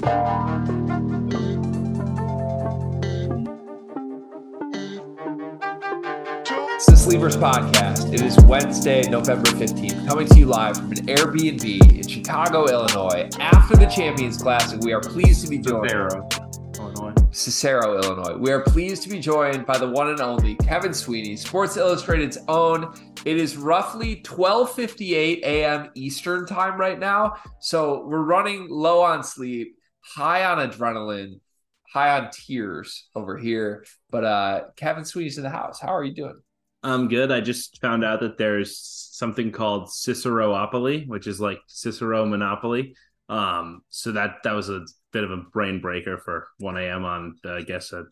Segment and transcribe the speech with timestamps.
[0.00, 0.06] It's
[6.86, 8.12] the Sleepers Podcast.
[8.12, 13.28] It is Wednesday, November 15th, coming to you live from an Airbnb in Chicago, Illinois.
[13.40, 15.90] After the Champions Classic, we are pleased to be joined.
[15.90, 16.28] Cicero,
[16.76, 17.14] Illinois.
[17.32, 18.36] Cicero, Illinois.
[18.36, 22.38] We are pleased to be joined by the one and only Kevin Sweeney, Sports Illustrated's
[22.46, 22.94] own.
[23.24, 25.90] It is roughly 12:58 a.m.
[25.96, 29.77] Eastern time right now, so we're running low on sleep,
[30.14, 31.40] high on adrenaline,
[31.92, 33.84] high on tears over here.
[34.10, 35.80] But uh Kevin Sweeney's in the house.
[35.80, 36.40] How are you doing?
[36.82, 37.32] I'm good.
[37.32, 42.94] I just found out that there's something called Ciceroopoly, which is like Cicero Monopoly.
[43.28, 47.04] Um, so that that was a bit of a brain breaker for 1 a.m.
[47.04, 48.04] on uh, I guess a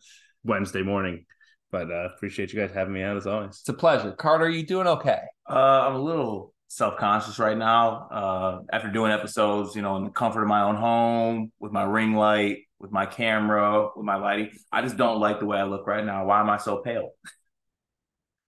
[0.43, 1.25] Wednesday morning.
[1.71, 3.59] But uh, appreciate you guys having me out as always.
[3.59, 4.11] It's a pleasure.
[4.13, 5.19] Carter, are you doing okay?
[5.49, 8.07] Uh, I'm a little self conscious right now.
[8.11, 11.83] Uh, after doing episodes, you know, in the comfort of my own home, with my
[11.83, 15.63] ring light, with my camera, with my lighting, I just don't like the way I
[15.63, 16.25] look right now.
[16.25, 17.11] Why am I so pale?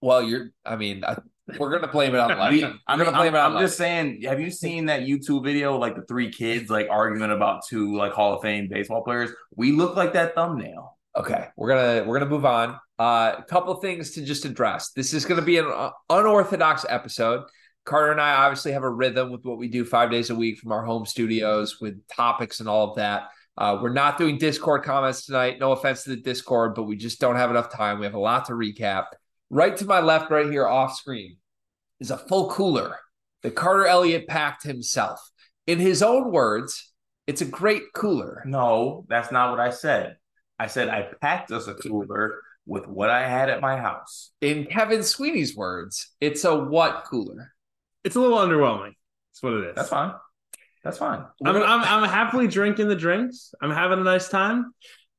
[0.00, 0.50] Well, you're.
[0.64, 1.16] I mean, I,
[1.58, 2.52] we're gonna blame it on life.
[2.52, 3.64] We- We're I gonna blame I'm, it on I'm life.
[3.64, 4.22] just saying.
[4.22, 8.12] Have you seen that YouTube video, like the three kids like arguing about two like
[8.12, 9.30] Hall of Fame baseball players?
[9.54, 10.96] We look like that thumbnail.
[11.16, 12.78] Okay, we're gonna we're gonna move on.
[12.98, 14.92] Uh, a couple things to just address.
[14.92, 17.44] This is gonna be an uh, unorthodox episode.
[17.90, 20.58] Carter and I obviously have a rhythm with what we do five days a week
[20.58, 23.30] from our home studios with topics and all of that.
[23.58, 25.58] Uh, we're not doing Discord comments tonight.
[25.58, 27.98] No offense to the Discord, but we just don't have enough time.
[27.98, 29.06] We have a lot to recap.
[29.50, 31.38] Right to my left, right here off screen,
[31.98, 32.96] is a full cooler
[33.42, 35.20] that Carter Elliott packed himself.
[35.66, 36.92] In his own words,
[37.26, 38.44] it's a great cooler.
[38.46, 40.16] No, that's not what I said.
[40.60, 44.30] I said I packed us a cooler with what I had at my house.
[44.40, 47.52] In Kevin Sweeney's words, it's a what cooler?
[48.04, 48.92] It's a little underwhelming.
[49.30, 49.76] That's what it is.
[49.76, 50.12] That's fine.
[50.82, 51.24] That's fine.
[51.44, 53.54] I'm, I'm I'm happily drinking the drinks.
[53.60, 54.72] I'm having a nice time,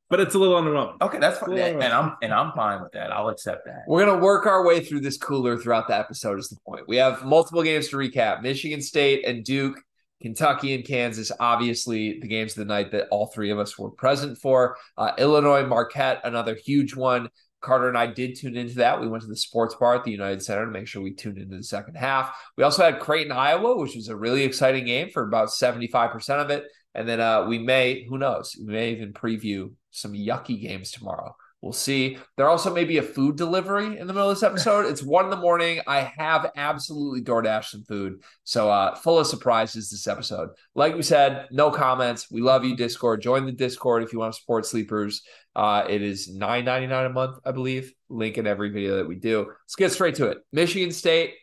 [0.09, 0.99] but it's a little underwhelming.
[1.01, 1.49] Okay, that's fine.
[1.49, 1.59] Cool.
[1.59, 3.11] And I'm and I'm fine with that.
[3.11, 3.83] I'll accept that.
[3.87, 6.39] We're gonna work our way through this cooler throughout the episode.
[6.39, 6.87] Is the point?
[6.87, 9.79] We have multiple games to recap: Michigan State and Duke,
[10.19, 11.31] Kentucky and Kansas.
[11.39, 14.77] Obviously, the games of the night that all three of us were present for.
[14.97, 17.29] Uh, Illinois Marquette, another huge one.
[17.61, 18.99] Carter and I did tune into that.
[18.99, 21.37] We went to the sports bar at the United Center to make sure we tuned
[21.37, 22.35] into the second half.
[22.57, 26.49] We also had Creighton, Iowa, which was a really exciting game for about 75% of
[26.49, 26.65] it.
[26.93, 31.35] And then uh, we may, who knows, we may even preview some yucky games tomorrow.
[31.61, 32.17] We'll see.
[32.37, 34.87] There also may be a food delivery in the middle of this episode.
[34.87, 35.79] It's one in the morning.
[35.85, 38.23] I have absolutely DoorDash some food.
[38.43, 40.49] So uh full of surprises this episode.
[40.73, 42.31] Like we said, no comments.
[42.31, 43.21] We love you, Discord.
[43.21, 45.21] Join the Discord if you want to support sleepers.
[45.55, 47.93] Uh it is $9.99 a month, I believe.
[48.09, 49.47] Link in every video that we do.
[49.65, 50.39] Let's get straight to it.
[50.51, 51.33] Michigan State,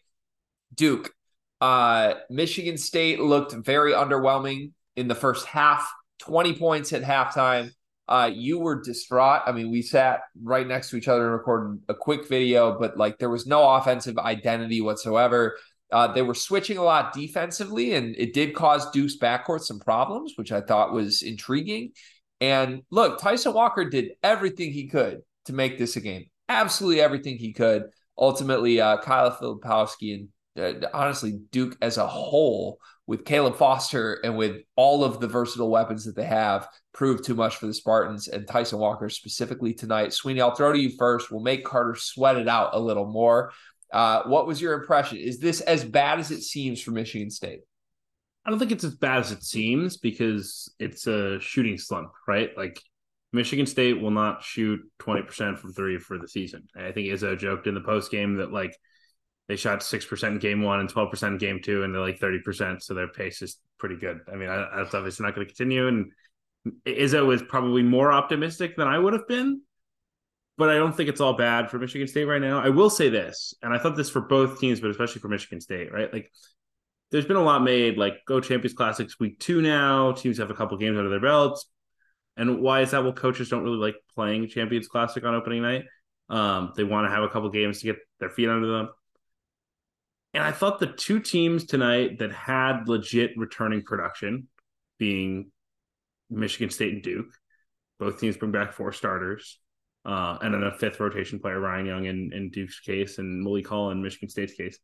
[0.75, 1.13] Duke.
[1.61, 7.71] Uh Michigan State looked very underwhelming in the first half, 20 points at halftime.
[8.09, 9.43] Uh, you were distraught.
[9.47, 12.97] I mean, we sat right next to each other and recorded a quick video, but
[12.97, 15.59] like there was no offensive identity whatsoever.
[15.93, 20.33] Uh, they were switching a lot defensively, and it did cause Duke's backcourt some problems,
[20.37, 21.93] which I thought was intriguing.
[22.41, 26.27] And look, Tyson Walker did everything he could to make this a game.
[26.49, 27.85] Absolutely everything he could.
[28.17, 30.29] Ultimately, uh, Kyle Filipowski and
[30.59, 35.71] uh, honestly Duke as a whole with Caleb Foster and with all of the versatile
[35.71, 40.13] weapons that they have proved too much for the Spartans and Tyson Walker specifically tonight.
[40.13, 41.31] Sweeney, I'll throw to you first.
[41.31, 43.53] We'll make Carter sweat it out a little more.
[43.93, 45.19] Uh, what was your impression?
[45.19, 47.61] Is this as bad as it seems for Michigan State?
[48.49, 52.49] I don't think it's as bad as it seems because it's a shooting slump, right?
[52.57, 52.81] Like
[53.31, 56.67] Michigan State will not shoot 20% from three for the season.
[56.75, 58.75] I think Izzo joked in the post game that like
[59.49, 62.83] they shot 6% in game one and 12% in game two, and they're like 30%.
[62.83, 64.21] So their pace is pretty good.
[64.33, 65.87] I mean, that's obviously not going to continue.
[65.87, 66.13] And
[66.87, 69.61] Izzo is probably more optimistic than I would have been.
[70.57, 72.63] But I don't think it's all bad for Michigan State right now.
[72.63, 75.61] I will say this, and I thought this for both teams, but especially for Michigan
[75.61, 76.11] State, right?
[76.11, 76.33] Like
[77.11, 80.55] there's been a lot made like go champions classics week two now teams have a
[80.55, 81.67] couple games under their belts.
[82.37, 83.03] And why is that?
[83.03, 85.85] Well coaches don't really like playing champions classic on opening night.
[86.29, 88.91] Um, they want to have a couple games to get their feet under them.
[90.35, 94.49] And i thought the two teams tonight that had legit returning production
[94.99, 95.51] being
[96.31, 97.33] michigan state and duke
[97.99, 99.59] both teams bring back four starters
[100.05, 103.67] uh, and then a fifth rotation player ryan young in, in duke's case and malik
[103.67, 104.79] hall in michigan state's case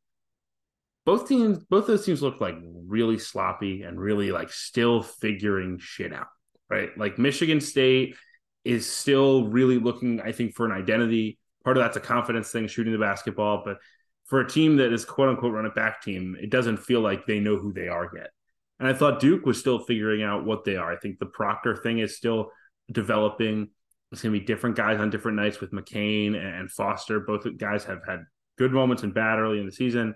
[1.05, 2.57] both teams both those teams look like
[2.87, 6.29] really sloppy and really like still figuring shit out
[6.71, 8.17] right like michigan state
[8.65, 12.67] is still really looking i think for an identity part of that's a confidence thing
[12.67, 13.79] shooting the basketball but
[14.27, 17.27] for a team that is quote unquote run it back team it doesn't feel like
[17.27, 18.31] they know who they are yet
[18.79, 20.93] And I thought Duke was still figuring out what they are.
[20.93, 22.51] I think the Proctor thing is still
[22.91, 23.71] developing.
[24.11, 27.21] It's going to be different guys on different nights with McCain and Foster.
[27.21, 28.25] Both guys have had
[28.59, 30.15] good moments and bad early in the season.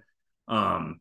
[0.48, 1.00] Um,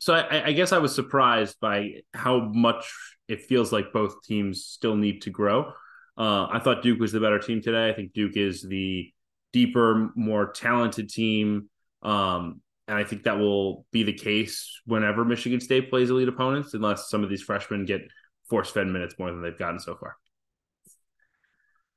[0.00, 2.92] so I, I, guess I was surprised by how much
[3.28, 5.72] it feels like both teams still need to grow.
[6.18, 7.88] Uh, I thought Duke was the better team today.
[7.88, 9.10] I think Duke is the
[9.52, 11.70] deeper, more talented team.
[12.02, 16.74] Um, and I think that will be the case whenever Michigan State plays elite opponents,
[16.74, 18.02] unless some of these freshmen get
[18.50, 20.16] force fed minutes more than they've gotten so far.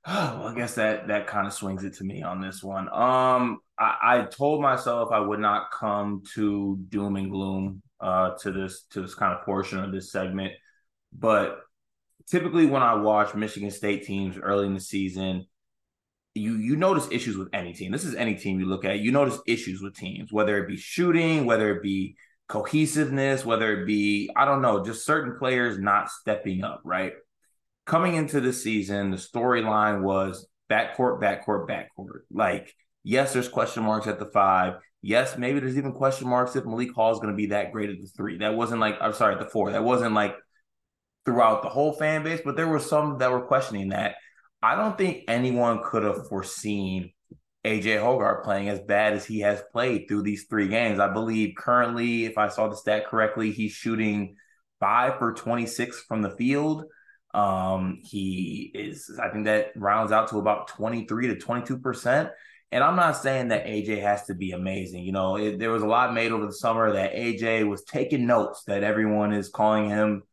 [0.07, 2.88] Well, I guess that that kind of swings it to me on this one.
[2.90, 8.52] Um, I, I told myself I would not come to doom and gloom uh to
[8.52, 10.54] this to this kind of portion of this segment,
[11.12, 11.62] but
[12.30, 15.48] typically when I watch Michigan State teams early in the season,
[16.36, 17.92] you you notice issues with any team.
[17.92, 19.00] This is any team you look at.
[19.00, 22.16] You notice issues with teams, whether it be shooting, whether it be
[22.48, 26.81] cohesiveness, whether it be I don't know, just certain players not stepping up.
[26.84, 27.13] Right.
[27.86, 32.22] Coming into the season, the storyline was backcourt, backcourt, backcourt.
[32.32, 32.74] Like,
[33.04, 34.76] yes, there's question marks at the five.
[35.02, 37.92] Yes, maybe there's even question marks if Malik Hall is going to be that great
[37.92, 38.40] at the three.
[38.40, 39.72] That wasn't like I'm sorry, at the four.
[39.72, 40.36] That wasn't like
[41.26, 44.16] throughout the whole fan base, but there were some that were questioning that.
[44.64, 47.12] I don't think anyone could have foreseen
[47.66, 51.00] AJ Hoggard playing as bad as he has played through these three games.
[51.00, 54.36] I believe currently, if I saw the stat correctly, he's shooting
[54.80, 56.86] five for 26 from the field.
[57.36, 62.32] Um, he is, I think that rounds out to about 23 to 22%.
[62.72, 65.04] And I'm not saying that AJ has to be amazing.
[65.04, 68.26] You know, it, there was a lot made over the summer that AJ was taking
[68.26, 70.24] notes that everyone is calling him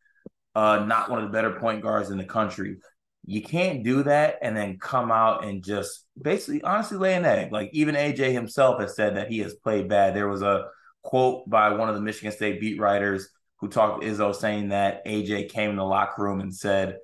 [0.55, 2.77] uh, not one of the better point guards in the country.
[3.25, 7.53] You can't do that and then come out and just basically honestly lay an egg.
[7.53, 10.15] Like even AJ himself has said that he has played bad.
[10.15, 10.67] There was a
[11.03, 13.29] quote by one of the Michigan State beat writers
[13.63, 16.97] who talked to Izzo saying that AJ came in the locker room and said,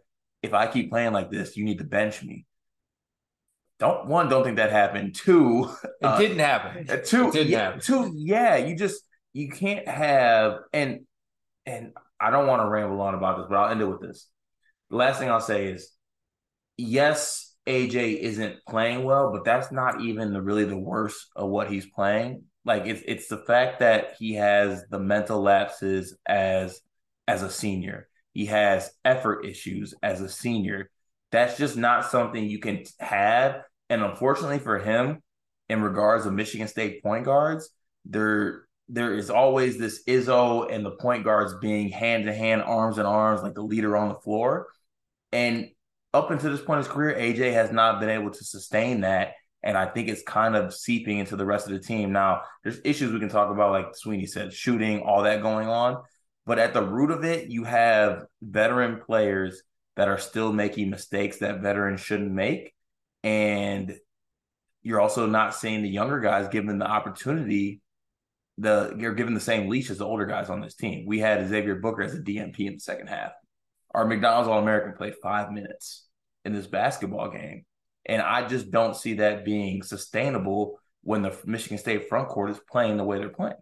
[0.43, 2.47] if I keep playing like this, you need to bench me.
[3.79, 5.15] Don't one, don't think that happened.
[5.15, 6.91] Two, it uh, didn't happen.
[6.91, 7.81] Uh, two, didn't yeah, happen.
[7.81, 8.57] two, yeah.
[8.57, 11.03] You just you can't have and
[11.65, 14.27] and I don't want to ramble on about this, but I'll end it with this.
[14.91, 15.93] The last thing I'll say is
[16.77, 21.71] yes, AJ isn't playing well, but that's not even the, really the worst of what
[21.71, 22.43] he's playing.
[22.69, 26.83] Like it's it's the fact that he has the mental lapses as
[27.27, 28.09] as a senior.
[28.35, 30.91] He has effort issues as a senior.
[31.33, 33.63] That's just not something you can have.
[33.89, 35.23] And unfortunately for him,
[35.71, 37.71] in regards of Michigan State point guards,
[38.05, 42.99] there there is always this Izzo and the point guards being hand to hand, arms
[42.99, 44.67] and arms, like the leader on the floor.
[45.33, 45.69] And
[46.13, 49.33] up until this point in his career, AJ has not been able to sustain that.
[49.63, 52.13] And I think it's kind of seeping into the rest of the team.
[52.13, 56.03] Now, there's issues we can talk about, like Sweeney said, shooting, all that going on.
[56.47, 59.63] But at the root of it, you have veteran players
[59.97, 62.73] that are still making mistakes that veterans shouldn't make.
[63.25, 63.99] And
[64.83, 67.81] you're also not seeing the younger guys given the opportunity.
[68.59, 71.05] The you're given the same leash as the older guys on this team.
[71.07, 73.33] We had Xavier Booker as a DMP in the second half
[73.95, 76.07] our McDonald's All American played five minutes
[76.45, 77.65] in this basketball game.
[78.09, 82.61] And I just don't see that being sustainable when the Michigan State front court is
[82.71, 83.57] playing the way they're playing.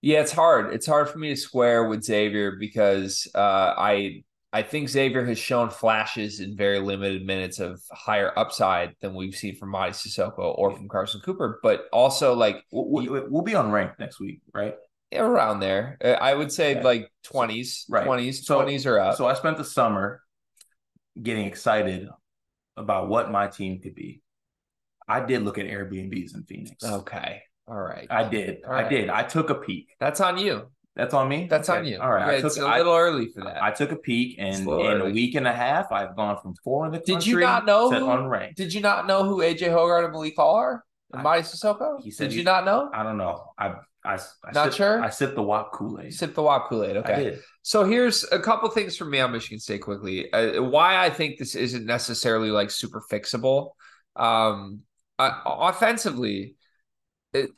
[0.00, 0.72] Yeah, it's hard.
[0.72, 4.22] It's hard for me to square with Xavier because uh, I
[4.52, 9.34] I think Xavier has shown flashes in very limited minutes of higher upside than we've
[9.34, 11.58] seen from Mady Sissoko or from Carson Cooper.
[11.62, 14.74] But also, like we'll, we'll be on rank next week, right?
[15.16, 15.96] around there.
[16.04, 16.82] Uh, I would say yeah.
[16.82, 18.06] like 20s, right.
[18.06, 19.16] 20s, 20s are up.
[19.16, 20.20] So I spent the summer
[21.20, 22.08] getting excited
[22.76, 24.22] about what my team could be.
[25.06, 26.84] I did look at Airbnbs in Phoenix.
[26.84, 27.42] Okay.
[27.66, 28.06] All right.
[28.10, 28.58] I did.
[28.66, 28.86] Right.
[28.86, 29.10] I did.
[29.10, 29.94] I took a peek.
[30.00, 30.66] That's on you.
[30.96, 31.46] That's on me.
[31.50, 31.78] That's okay.
[31.80, 32.00] on you.
[32.00, 32.34] All right.
[32.34, 33.62] Yeah, took, it's a little I, early for that.
[33.62, 35.10] I took a peek, and in early.
[35.10, 37.14] a week and a half, I've gone from four in the country.
[37.14, 38.54] Did you not know to who, unranked.
[38.54, 40.84] Did you not know who AJ Hoggard and Malik Hall are?
[41.12, 42.00] And Mady Sissoko?
[42.02, 42.30] He said.
[42.30, 42.90] Did you not know?
[42.94, 43.50] I don't know.
[43.58, 45.02] I I, I not sip, sure.
[45.02, 46.12] I sipped the WAP Kool Aid.
[46.12, 46.96] Sip the WAP Kool Aid.
[46.98, 47.38] Okay.
[47.62, 50.30] So here's a couple things from me on Michigan State quickly.
[50.32, 53.70] Uh, why I think this isn't necessarily like super fixable.
[54.14, 54.80] Um,
[55.18, 56.56] uh, offensively,
[57.32, 57.50] it,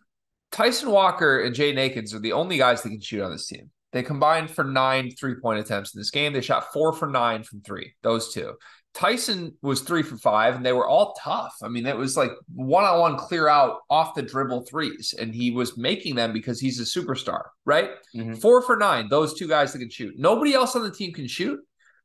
[0.53, 3.71] Tyson Walker and Jay Akins are the only guys that can shoot on this team.
[3.93, 6.33] They combined for nine three point attempts in this game.
[6.33, 7.95] They shot four for nine from three.
[8.03, 8.55] Those two.
[8.97, 11.55] Tyson was three for five, and they were all tough.
[11.63, 15.35] I mean, it was like one on one clear out off the dribble threes, and
[15.35, 17.91] he was making them because he's a superstar, right?
[18.15, 18.35] Mm-hmm.
[18.37, 20.15] Four for nine, those two guys that can shoot.
[20.17, 21.61] Nobody else on the team can shoot.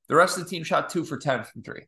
[0.10, 1.84] The rest of the team shot two for 10 from three.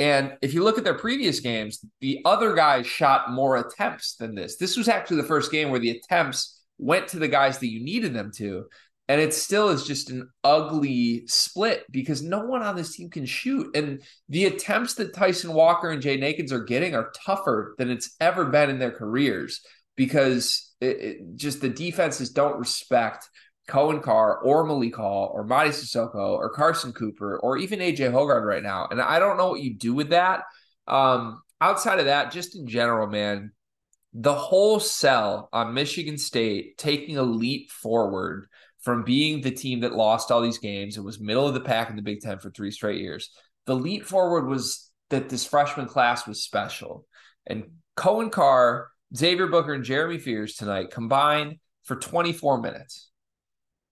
[0.00, 4.34] And if you look at their previous games, the other guys shot more attempts than
[4.34, 4.56] this.
[4.56, 7.82] This was actually the first game where the attempts went to the guys that you
[7.82, 8.64] needed them to.
[9.08, 13.24] And it still is just an ugly split because no one on this team can
[13.24, 13.76] shoot.
[13.76, 18.16] And the attempts that Tyson Walker and Jay Akins are getting are tougher than it's
[18.20, 19.60] ever been in their careers
[19.94, 23.28] because it, it just the defenses don't respect
[23.68, 28.44] Coen Carr or Malik Hall or Mady Sissoko or Carson Cooper or even AJ Hoggard
[28.44, 28.88] right now.
[28.90, 30.42] And I don't know what you do with that.
[30.86, 33.52] Um, outside of that, just in general, man,
[34.12, 38.46] the whole sell on Michigan State taking a leap forward
[38.86, 41.90] from being the team that lost all these games, it was middle of the pack
[41.90, 43.30] in the Big Ten for three straight years.
[43.66, 47.04] The leap forward was that this freshman class was special.
[47.48, 47.64] And
[47.96, 53.10] Coen Carr, Xavier Booker, and Jeremy Fears tonight combined for 24 minutes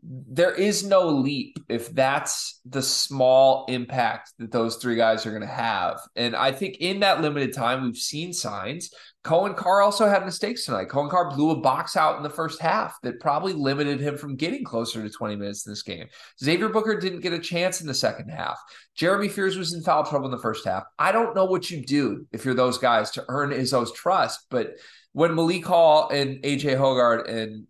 [0.07, 5.41] there is no leap if that's the small impact that those three guys are going
[5.41, 5.99] to have.
[6.15, 8.91] And I think in that limited time, we've seen signs.
[9.25, 10.89] Coen Carr also had mistakes tonight.
[10.89, 14.37] Coen Carr blew a box out in the first half that probably limited him from
[14.37, 16.07] getting closer to 20 minutes in this game.
[16.43, 18.59] Xavier Booker didn't get a chance in the second half.
[18.95, 20.85] Jeremy Fears was in foul trouble in the first half.
[20.99, 24.75] I don't know what you do if you're those guys to earn Izzo's trust, but
[25.13, 27.67] when Malik Hall and AJ Hoggard and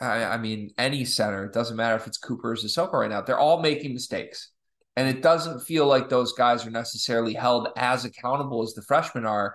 [0.00, 3.20] I, I mean, any center, it doesn't matter if it's Cooper or Sissoko right now,
[3.20, 4.50] they're all making mistakes.
[4.96, 9.24] And it doesn't feel like those guys are necessarily held as accountable as the freshmen
[9.24, 9.54] are.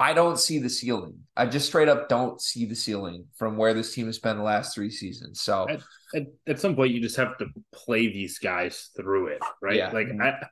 [0.00, 1.18] I don't see the ceiling.
[1.36, 4.42] I just straight up don't see the ceiling from where this team has been the
[4.42, 5.42] last three seasons.
[5.42, 5.82] So at,
[6.14, 9.76] at, at some point, you just have to play these guys through it, right?
[9.76, 9.90] Yeah.
[9.90, 10.46] Like I,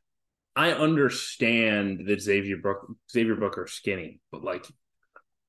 [0.54, 4.66] I understand that Xavier Book, Xavier Booker skinny, but like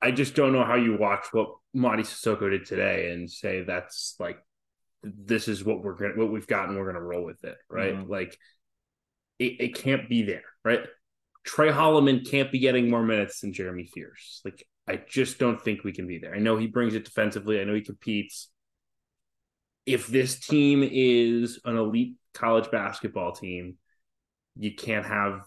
[0.01, 4.15] I just don't know how you watch what Mady Sissoko did today and say that's
[4.17, 4.37] like
[5.03, 7.95] this is what we're gonna what we've gotten we're gonna roll with it, right?
[7.95, 8.09] Mm-hmm.
[8.09, 8.37] Like
[9.39, 10.81] it, it can't be there, right?
[11.49, 14.39] Tre Holloman can't be getting more minutes than Jeremy Fears.
[14.45, 16.35] Like I just don't think we can be there.
[16.35, 17.59] I know he brings it defensively.
[17.59, 18.49] I know he competes.
[19.87, 23.77] If this team is an elite college basketball team,
[24.59, 25.41] you can't have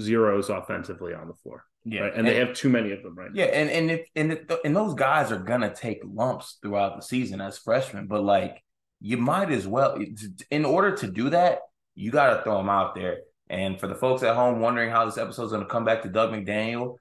[0.00, 1.66] zeros offensively on the floor.
[1.84, 2.08] Yeah, right?
[2.12, 3.44] and, and, they have too many of them right now.
[3.44, 3.52] yeah, now.
[3.52, 7.42] and and if and if, and those guys are gonna take lumps throughout the season
[7.42, 8.62] as freshmen, but like
[9.02, 9.98] you might as well,
[10.50, 11.58] in order to do that,
[11.94, 13.18] you got to throw them out there.
[13.52, 16.02] And for the folks at home wondering how this episode is going to come back
[16.02, 16.96] to Dug McDaniel,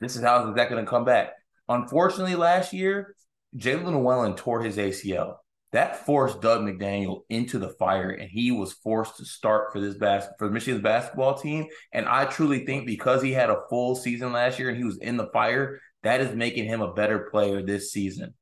[0.00, 1.32] this is how that going to come back.
[1.68, 3.14] Unfortunately, last year,
[3.56, 5.36] Jaelin Llewellyn tore his ACL
[5.72, 9.96] that forced Dug McDaniel into the fire, and he was forced to start for this
[9.96, 11.66] bas- for the Michigan's basketball team.
[11.92, 14.98] And I truly think because he had a full season last year and he was
[14.98, 18.32] in the fire, that is making him a better player this season.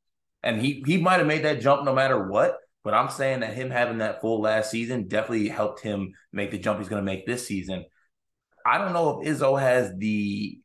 [0.43, 3.55] And he he might have made that jump no matter what, but I'm saying that
[3.55, 7.07] him having that full last season definitely helped him make the jump he's going to
[7.11, 7.85] make this season.
[8.65, 10.61] I don't know if Izzo has the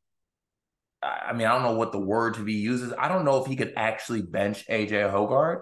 [1.02, 2.94] I mean, I don't know what the word to be uses.
[2.98, 5.62] I don't know if he could actually bench AJ Hoggard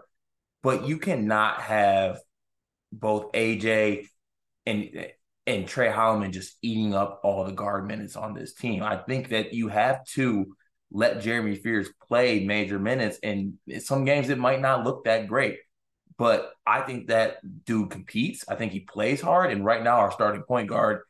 [0.68, 2.20] but you cannot have
[2.92, 4.08] both AJ
[4.66, 5.08] and
[5.46, 8.84] and Tre Holloman just eating up all the guard minutes on this team.
[8.84, 10.58] I think that you have to
[10.92, 15.58] let Jeremy Fears play major minutes, and some games it might not look that great.
[16.18, 18.44] But I think that dude competes.
[18.48, 21.02] I think he plays hard, and right now our starting point guard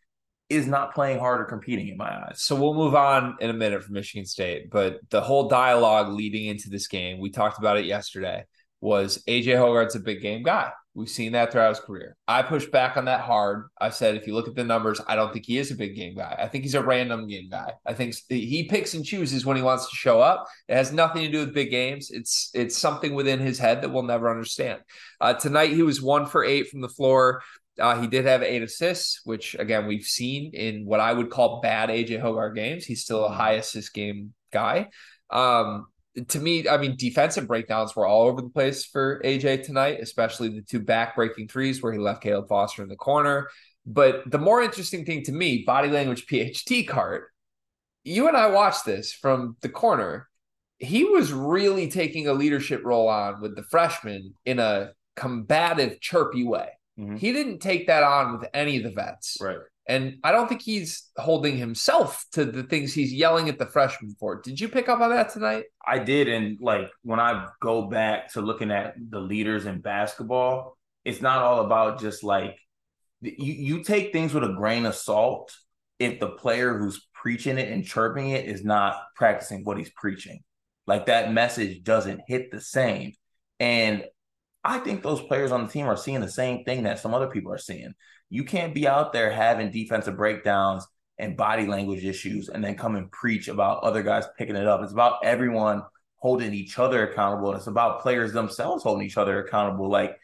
[0.49, 2.41] is not playing hard or competing in my eyes.
[2.41, 6.45] So we'll move on in a minute from Michigan State, but the whole dialogue leading
[6.45, 8.45] into this game, we talked about it yesterday
[8.79, 10.71] was AJ Hoggard's a big game guy.
[10.97, 12.17] We've seen that throughout his career.
[12.27, 13.67] I pushed back on that hard.
[13.79, 15.95] I said, if you look at the numbers, I don't think he is a big
[15.95, 16.35] game guy.
[16.39, 17.73] I think he's a random game guy.
[17.85, 20.47] I think he picks and chooses when he wants to show up.
[20.67, 22.09] It has nothing to do with big games.
[22.09, 24.79] It's it's something within his head that we'll never understand.
[25.21, 27.43] Uh, tonight he was one for eight from the floor.
[27.79, 31.61] Uh, he did have eight assists, which again we've seen in what I would call
[31.61, 32.85] bad AJ Hoggard games.
[32.85, 34.89] He's still a high assist game guy.
[35.29, 35.85] Um,
[36.27, 40.49] to me, I mean, defensive breakdowns were all over the place for AJ tonight, especially
[40.49, 43.49] the two back breaking threes where he left Caleb Foster in the corner.
[43.85, 47.23] But the more interesting thing to me, body language PhD card,
[48.03, 50.27] you and I watched this from the corner.
[50.79, 56.43] He was really taking a leadership role on with the freshman in a combative, chirpy
[56.43, 56.69] way.
[56.99, 57.15] Mm-hmm.
[57.15, 59.37] He didn't take that on with any of the vets.
[59.39, 59.57] Right.
[59.89, 64.15] And I don't think he's holding himself to the things he's yelling at the freshman
[64.19, 64.41] for.
[64.41, 65.65] Did you pick up on that tonight?
[65.85, 66.27] I did.
[66.27, 71.41] And like when I go back to looking at the leaders in basketball, it's not
[71.41, 72.57] all about just like
[73.21, 75.55] you, you take things with a grain of salt
[75.99, 80.41] if the player who's preaching it and chirping it is not practicing what he's preaching.
[80.85, 83.13] Like that message doesn't hit the same.
[83.59, 84.03] And
[84.63, 87.27] I think those players on the team are seeing the same thing that some other
[87.27, 87.93] people are seeing.
[88.29, 90.85] You can't be out there having defensive breakdowns
[91.17, 94.81] and body language issues and then come and preach about other guys picking it up.
[94.83, 95.83] It's about everyone
[96.17, 97.49] holding each other accountable.
[97.49, 99.89] And it's about players themselves holding each other accountable.
[99.89, 100.17] Like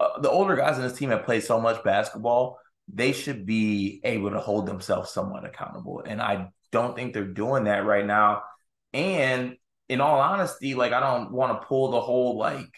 [0.00, 2.58] uh, the older guys in this team have played so much basketball.
[2.92, 7.64] They should be able to hold themselves somewhat accountable, and I don't think they're doing
[7.64, 8.42] that right now.
[8.92, 9.56] And
[9.88, 12.70] in all honesty, like I don't want to pull the whole like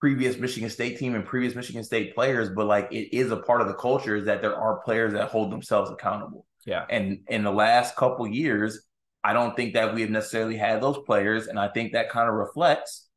[0.00, 3.60] previous Michigan State team and previous Michigan State players, but like it is a part
[3.60, 6.46] of the culture is that there are players that hold themselves accountable.
[6.66, 6.84] Yeah.
[6.90, 8.82] And in the last couple years,
[9.24, 12.28] I don't think that we have necessarily had those players, and I think that kind
[12.28, 13.08] of reflects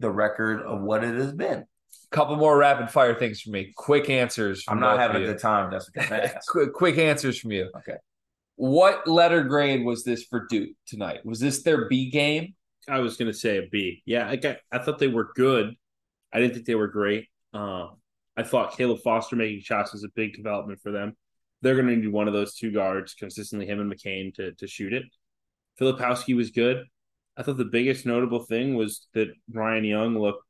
[0.00, 1.64] the record of what it has been.
[2.10, 3.72] Couple more rapid fire things for me.
[3.76, 4.64] Quick answers.
[4.66, 5.70] I'm not having a good time.
[5.70, 7.70] That's what quick, quick answers from you.
[7.76, 7.98] Okay.
[8.56, 11.20] What letter grade was this for Duke tonight?
[11.26, 12.54] Was this their B game?
[12.88, 14.02] I was going to say a B.
[14.06, 15.74] Yeah, I got, I thought they were good.
[16.32, 17.26] I didn't think they were great.
[17.52, 17.88] Uh,
[18.36, 21.16] I thought Caleb Foster making shots was a big development for them.
[21.62, 24.66] They're going to need one of those two guards consistently, him and McCain, to to
[24.66, 25.04] shoot it.
[25.80, 26.84] Filipowski was good.
[27.36, 30.42] I thought the biggest notable thing was that Ryan Young looked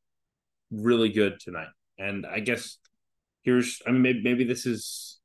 [0.70, 1.68] really good tonight.
[1.99, 2.78] And I guess
[3.42, 5.18] here's, I mean, maybe, maybe this is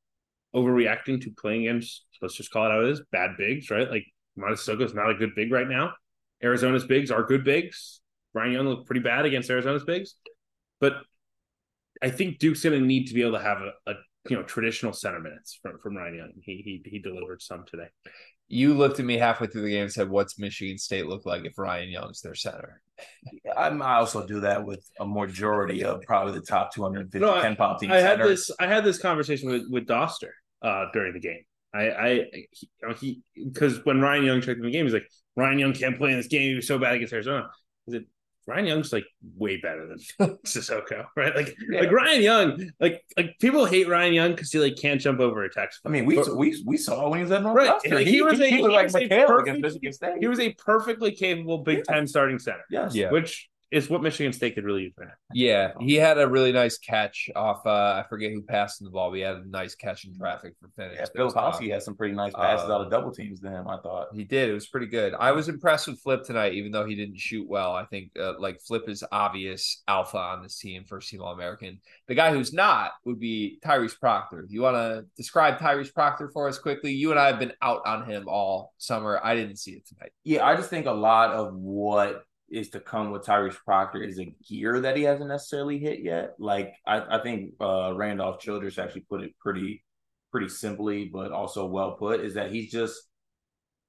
[0.56, 3.90] overreacting to playing against, let's just call it it is, bad bigs, right?
[3.90, 4.06] Like
[4.36, 5.94] is not a good big right now.
[6.44, 8.02] Arizona's bigs are good bigs.
[8.34, 10.16] Ryan Young looked pretty bad against Arizona's bigs.
[10.80, 10.98] But
[12.02, 13.94] I think Duke's going to need to be able to have a, a
[14.30, 16.32] you know traditional center minutes from, from Ryan Young.
[16.42, 17.88] He, he he delivered some today.
[18.48, 21.46] You looked at me halfway through the game and said, "What's Michigan State look like
[21.46, 22.82] if Ryan Young's their center?"
[23.58, 27.92] I also do that with a majority of probably the top 250 no, KenPom teams.
[27.92, 28.52] I had this.
[28.60, 31.44] I had this conversation with with Doster uh, during the game.
[31.74, 35.74] I, I, he, because when Ryan Young checked in the game, he's like, Ryan Young
[35.74, 36.50] can't play in this game.
[36.50, 37.50] He was so bad against Arizona.
[37.90, 38.06] I said,
[38.46, 39.06] Ryan Young's like
[39.38, 39.98] way better than
[40.46, 41.36] Sissoko, right?
[41.36, 41.82] Like, yeah.
[41.82, 45.44] like Ryan Young, like, like people hate Ryan Young because he like can't jump over
[45.44, 45.80] a text.
[45.86, 47.94] I mean, we but, we we saw when he was at Northwestern.
[47.94, 51.78] Right, he, he, was a, he, was like perfect, He was a perfectly capable Big
[51.80, 51.94] yeah.
[51.96, 52.66] Ten starting center.
[52.70, 53.12] Yes, yeah.
[53.12, 55.12] Which is what Michigan State could really use for him.
[55.34, 57.66] Yeah, he had a really nice catch off.
[57.66, 59.10] Uh, I forget who passed in the ball.
[59.10, 61.00] We had a nice catch in traffic for finish.
[61.00, 63.68] Yeah, Filipowski had some pretty nice passes uh, out of double teams to him.
[63.68, 64.50] I thought he did.
[64.50, 65.16] It was pretty good.
[65.16, 67.74] I was impressed with Flip tonight, even though he didn't shoot well.
[67.74, 71.80] I think uh, like Flip is obvious alpha on this team, first team All American.
[72.08, 74.44] The guy who's not would be Tyrese Proctor.
[74.44, 76.94] Do you want to describe Tyrese Proctor for us quickly?
[76.94, 79.20] You and I have been out on him all summer.
[79.24, 80.12] I didn't see it tonight.
[80.24, 84.20] Yeah, I just think a lot of what is to come with Tyrese Proctor is
[84.20, 86.36] a gear that he hasn't necessarily hit yet.
[86.38, 89.84] Like I, I think uh, Randolph Childress actually put it pretty
[90.32, 93.02] pretty simply, but also well put, is that he's just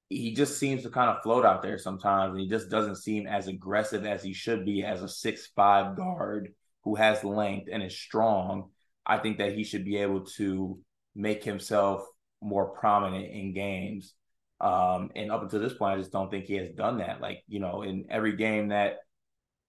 [0.08, 3.26] he just seems to kind of float out there sometimes, and he just doesn't seem
[3.26, 6.52] as aggressive as he should be as a six five guard
[6.84, 8.70] who has length and is strong.
[9.06, 10.78] I think that he should be able to
[11.14, 12.06] make himself
[12.40, 14.14] more prominent in games.
[14.60, 17.20] Um, and up until this point, I just don't think he has done that.
[17.20, 18.98] Like, you know, in every game that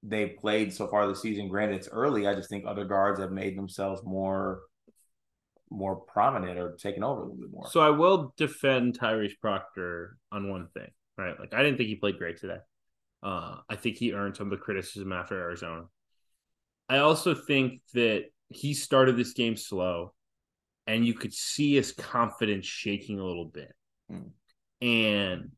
[0.04, 3.32] they played so far this season, granted it's early, I just think other guards have
[3.32, 4.62] made themselves more
[5.72, 7.68] more prominent or taken over a little bit more.
[7.72, 11.38] So I will defend Tyrese Proctor on one thing, right?
[11.40, 12.60] Like I didn't think he played great today.
[13.24, 15.86] Uh, I think he earned some of the criticism after Arizona.
[16.88, 20.14] I also think that he started this game slow,
[20.86, 23.74] and you could see his confidence shaking a little bit.
[24.12, 24.30] Mm
[24.86, 25.52] and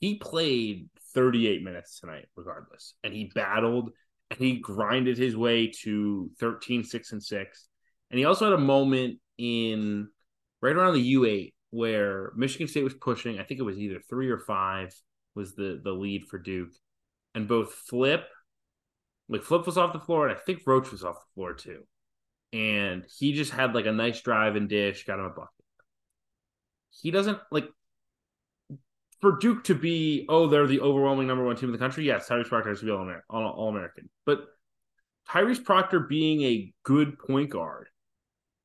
[0.00, 2.94] he played 38 minutes tonight regardless.
[3.04, 3.90] And he battled
[4.30, 7.68] and he grinded his way to 13 6 and 6
[8.10, 10.08] and he also had a moment in
[10.62, 14.30] right around the u8 where michigan state was pushing i think it was either three
[14.30, 14.90] or five
[15.34, 16.72] was the the lead for duke.
[17.34, 18.24] And both flip
[19.28, 21.82] like flip was off the floor and i think roach was off the floor too.
[22.52, 25.50] And he just had like a nice drive and dish got him a bucket.
[26.90, 27.68] He doesn't like
[29.24, 32.28] for Duke to be, oh, they're the overwhelming number one team in the country, yes,
[32.28, 34.10] Tyrese Proctor has to be all, Amer- all, American.
[34.26, 34.40] But
[35.30, 37.88] Tyrese Proctor being a good point guard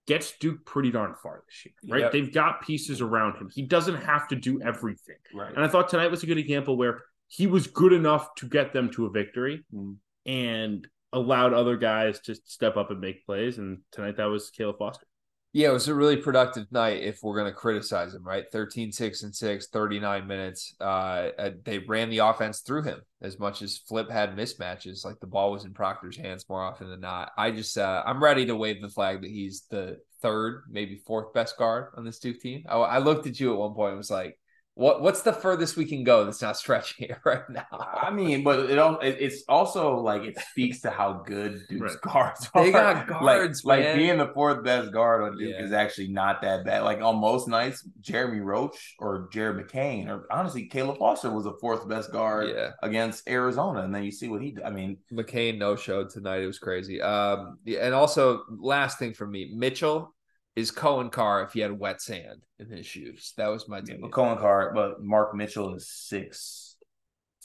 [0.06, 2.02] gets Duke pretty darn far this year, right?
[2.02, 2.12] Yep.
[2.12, 3.50] They've got pieces around him.
[3.50, 5.16] He doesn't have to do everything.
[5.34, 5.56] Right.
[5.56, 8.74] And I thought tonight was a good example where he was good enough to get
[8.74, 9.96] them to a victory mm.
[10.26, 13.60] and allowed other guys to step up and make plays.
[13.60, 15.06] And tonight that was Caleb Foster.
[15.52, 18.46] Yeah, it was a really productive night if we're going to criticize him, right?
[18.52, 20.76] 13, 6, and 6, 39 minutes.
[20.80, 25.04] Uh, uh, they ran the offense through him as much as Flip had mismatches.
[25.04, 27.32] Like the ball was in Proctor's hands more often than not.
[27.36, 31.34] I just, uh, I'm ready to wave the flag that he's the third, maybe fourth
[31.34, 32.64] best guard on this Duke team.
[32.70, 34.38] I, I looked at you at one point and was like,
[34.80, 37.66] What what's the furthest we can go that's not stretching it right now?
[37.72, 41.82] I mean, but it, al- it it's also like it speaks to how good Duke's
[41.96, 42.02] Right.
[42.14, 42.64] guards are.
[42.64, 43.88] They got guards, like, man.
[43.90, 45.66] like being the fourth best guard on Duke Yeah.
[45.66, 46.84] is actually not that bad.
[46.84, 51.58] Like on most nights, Jeremy Roach or Jared McCain or honestly Caleb Foster was the
[51.60, 52.70] fourth best guard Yeah.
[52.82, 54.52] against Arizona, and then you see what he.
[54.52, 54.64] did.
[54.64, 56.42] I mean, McCain no showed tonight.
[56.42, 57.02] It was crazy.
[57.02, 60.16] Um, and also last thing for me, Mitchell
[60.60, 63.34] is Coen Carr if he had wet sand in his shoes.
[63.38, 66.76] That was my yeah, but Coen Carr, but Mark Mitchell is six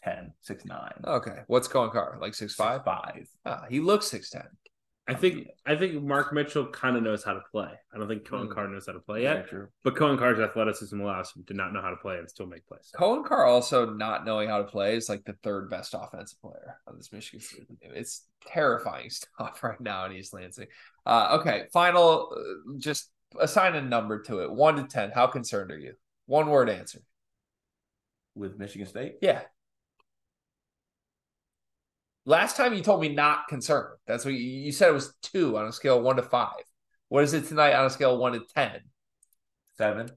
[0.03, 2.85] ten, six nine, Okay, what's Coen Carr like six five?
[2.85, 3.27] five.
[3.47, 4.47] Ah, he looks six ten.
[5.07, 7.69] I think I think Mark Mitchell kind of knows how to play.
[7.93, 8.55] I don't think Coen Mm.
[8.55, 9.69] Carr knows how to play yet, Yeah, true.
[9.83, 12.67] but Coen Carr's athleticism allows him to not know how to play and still make
[12.67, 12.91] plays.
[12.97, 16.81] Coen Carr also not knowing how to play is like the third best offensive player
[16.89, 17.91] on this Michigan State team.
[17.95, 20.69] It's terrifying stuff right now in East Lansing.
[21.05, 25.11] Uh, okay, final, uh, just assign a number to it, one to ten.
[25.11, 25.93] How concerned are you?
[26.27, 27.01] One word answer.
[28.35, 29.17] with Michigan State.
[29.21, 29.43] Yeah.
[32.27, 33.97] Last time you told me not concerned.
[34.07, 34.89] That's what you, you said.
[34.89, 36.53] It was two on a scale of one to five.
[37.09, 38.81] What is it tonight on a scale of one to ten?
[39.77, 40.11] Seven.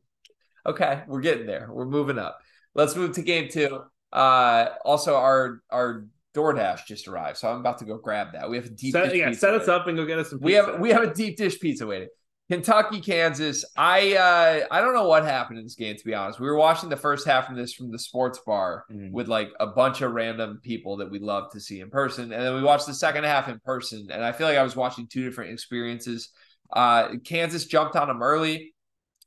[0.65, 1.69] Okay, we're getting there.
[1.71, 2.39] We're moving up.
[2.75, 3.81] Let's move to game two.
[4.11, 8.49] Uh, also, our our DoorDash just arrived, so I'm about to go grab that.
[8.49, 9.73] We have a deep Set, dish yeah, pizza set us waiting.
[9.73, 10.39] up and go get us some.
[10.41, 12.09] We have we have a deep dish pizza waiting.
[12.49, 13.65] Kentucky, Kansas.
[13.75, 16.39] I uh I don't know what happened in this game to be honest.
[16.39, 19.12] We were watching the first half of this from the sports bar Mhm.
[19.12, 22.41] with like a bunch of random people that we love to see in person, and
[22.41, 24.07] then we watched the second half in person.
[24.12, 26.29] And I feel like I was watching two different experiences.
[26.71, 28.73] Uh, Kansas jumped on them early.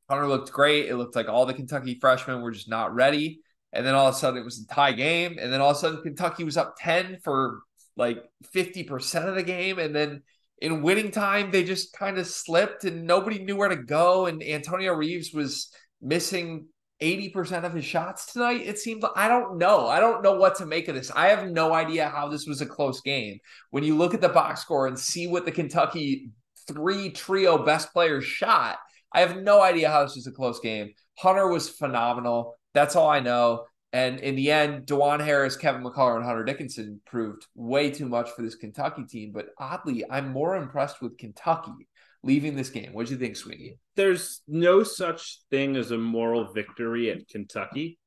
[0.08, 0.88] Hunter looked great.
[0.88, 3.40] It looked like all the Kentucky freshmen were just not ready.
[3.72, 5.38] And then all of a sudden it was a tie game.
[5.38, 7.60] And then all of a sudden Kentucky was up 10 for
[7.96, 9.78] like 50% of the game.
[9.78, 10.22] And then
[10.60, 14.26] in winning time, they just kind of slipped and nobody knew where to go.
[14.26, 16.66] And Antonio Reeves was missing
[17.02, 18.60] 80% of his shots tonight.
[18.60, 19.86] It seemed I don't know.
[19.86, 21.10] I don't know what to make of this.
[21.10, 23.38] I have no idea how this was a close game.
[23.70, 26.30] When you look at the box score and see what the Kentucky
[26.68, 28.78] three trio best players shot,
[29.12, 30.92] I have no idea how this was a close game.
[31.18, 32.56] Hunter was phenomenal.
[32.74, 33.64] That's all I know.
[33.92, 38.30] And in the end, Dajuan Harris, Kevin McCullar, and Hunter Dickinson proved way too much
[38.30, 39.32] for this Kentucky team.
[39.32, 41.88] But oddly, I'm more impressed with Kentucky
[42.22, 42.92] leaving this game.
[42.92, 43.78] What do you think, Sweeney?
[43.96, 47.98] There's no such thing as a moral victory at Kentucky,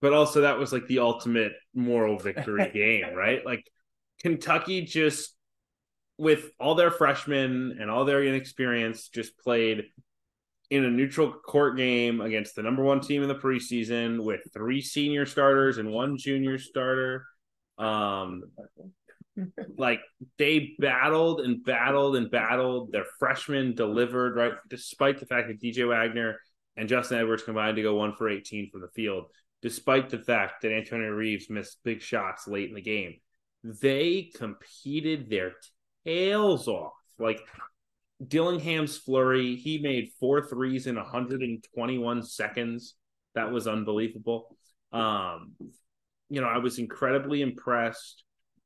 [0.00, 3.44] but also that was like the ultimate moral victory game, right?
[3.44, 3.64] Like
[4.20, 5.34] Kentucky just
[6.18, 9.84] with all their freshmen and all their inexperience just played
[10.70, 14.80] in a neutral court game against the number one team in the preseason with three
[14.82, 17.26] senior starters and one junior starter.
[17.78, 18.44] Um,
[19.76, 20.00] like
[20.38, 22.92] they battled and battled and battled.
[22.92, 24.52] Their freshmen delivered, right?
[24.68, 26.40] Despite the fact that DJ Wagner
[26.76, 29.26] and Justin Edwards combined to go one for 18 from the field,
[29.62, 33.20] despite the fact that Antonio Reeves missed big shots late in the game,
[33.62, 35.52] they competed their
[36.04, 36.92] tails off.
[37.18, 37.40] Like
[38.24, 42.94] Dillingham's flurry, he made four threes in 121 seconds.
[43.34, 44.56] That was unbelievable.
[44.92, 45.52] Um,
[46.28, 48.24] you know, I was incredibly impressed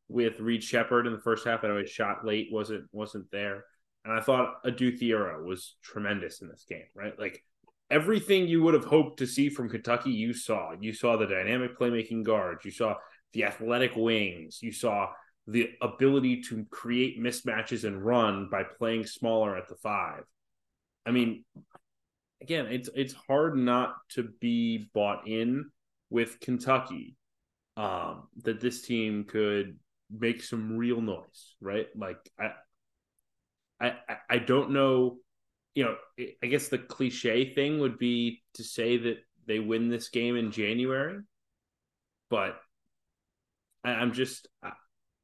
[0.09, 1.65] with Reed Sheppard in the first half.
[1.65, 3.65] I know his shot late wasn't wasn't there,
[4.05, 6.87] and I thought Adou Thiero was tremendous in this game.
[6.95, 7.43] Right, like
[7.91, 10.73] everything you would have hoped to see from Kentucky, you saw.
[10.79, 12.65] You saw the dynamic playmaking guards.
[12.65, 12.95] You saw
[13.33, 14.61] the athletic wings.
[14.63, 15.11] You saw
[15.51, 20.23] the ability to create mismatches and run by playing smaller at the five.
[21.05, 21.45] I mean,
[22.41, 25.71] again, it's it's hard not to be bought in
[26.09, 27.17] with Kentucky
[27.77, 29.79] um, that this team could
[30.11, 31.89] make some real noise, right?
[31.97, 32.53] Like I,
[33.81, 33.95] I,
[34.29, 35.19] I- don't know.
[35.75, 35.97] You know,
[36.43, 40.51] I guess the cliche thing would be to say that they win this game in
[40.51, 41.21] January,
[42.29, 42.61] but
[43.85, 44.49] I, I'm just.
[44.63, 44.73] I,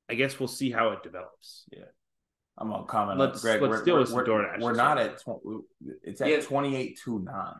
[0.08, 1.64] I guess we'll see how it develops.
[1.72, 1.84] Yeah.
[2.58, 3.18] I'm gonna comment.
[3.18, 3.62] Let's- on Greg.
[3.62, 4.60] let's we're, deal we're, with some we're, DoorDash.
[4.60, 5.18] we're not at.
[5.18, 5.64] Tw-
[6.02, 6.40] it's at Yeah.
[6.40, 7.54] 28 to nine,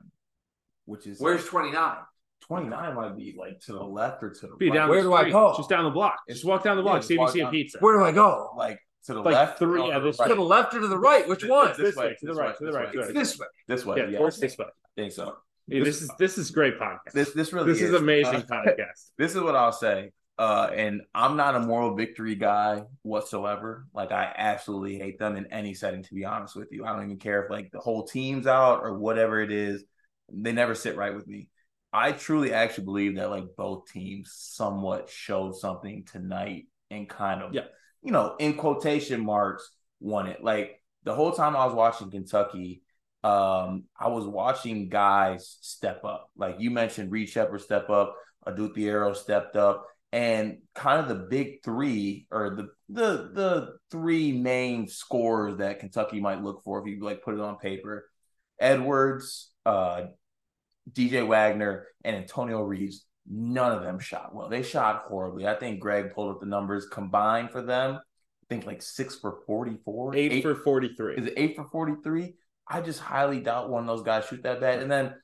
[0.87, 1.97] which is 29?
[2.43, 4.77] 29 might be like to the left or to the Be right.
[4.77, 5.55] down Where the do I go?
[5.57, 6.17] Just down the block.
[6.29, 6.99] Just walk down the block.
[6.99, 7.79] just See if you see a pizza.
[7.81, 8.53] Where do I go?
[8.57, 10.29] like to the Like left, three- yeah, this- right?
[10.29, 11.27] To the left or to the right?
[11.29, 11.69] Which one?
[11.69, 13.39] This, This way, way, to the right, to the right, way, to the It's this
[13.39, 13.47] way.
[13.69, 14.67] This way, Yeah, yeah, this way.
[14.67, 15.37] I think so.
[15.69, 17.13] Hey, this is this is great podcast.
[17.13, 19.11] This this really this is amazing Uh, podcast.
[19.19, 20.13] this is what I'll say.
[20.39, 23.87] Uh, and I'm not a moral victory guy whatsoever.
[23.95, 26.03] Like I absolutely hate them in any setting.
[26.03, 28.81] To be honest with you, I don't even care if like the whole team's out
[28.83, 29.83] or whatever it is.
[30.31, 31.49] They never sit right with me.
[31.93, 37.55] I truly actually believe that like both teams somewhat showed something tonight and kind of,
[37.55, 37.65] Yeah.
[38.03, 39.71] you know, in quotation marks,
[40.01, 40.45] won it.
[40.45, 42.83] Like the whole time I was watching Kentucky,
[43.25, 46.29] um, I was watching guys step up.
[46.37, 48.15] Like you mentioned, Reed Sheppard step up,
[48.47, 54.33] Adou Thiero stepped up, and kind of the big three or the the the three
[54.33, 58.09] main scores that Kentucky might look for if you like put it on paper.
[58.59, 60.05] Edwards, uh,
[60.91, 63.05] DJ Wagner, and Antonio Reeves.
[63.29, 64.49] None of them shot well.
[64.49, 65.47] They shot horribly.
[65.47, 67.97] I think Greg pulled up the numbers combined for them.
[67.97, 70.17] I think like six for 44.
[70.17, 71.17] Eight, eight for 43.
[71.17, 72.35] Is it eight for 43?
[72.67, 74.81] I just highly doubt one of those guys shoot that bad.
[74.81, 75.15] And then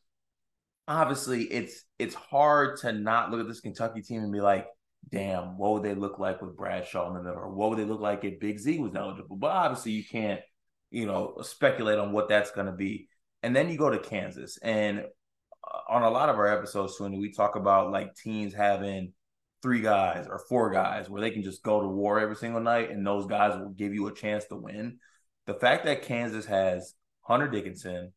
[0.89, 4.67] obviously it's it's hard to not look at this Kentucky team and be like,
[5.11, 7.41] damn, what would they look like with Bradshaw in the middle?
[7.41, 9.37] Or what would they look like if Big Z was eligible?
[9.37, 10.41] But obviously you can't,
[10.91, 13.09] you know, speculate on what that's gonna be.
[13.43, 14.59] And then you go to Kansas.
[14.63, 19.13] And uh, on a lot of our episodes, Sweeney, we talk about like teams having
[19.63, 22.91] three guys or four guys where they can just go to war every single night
[22.91, 24.99] and those guys will give you a chance to win.
[25.47, 28.13] The fact that Kansas has Hunter Dickinson,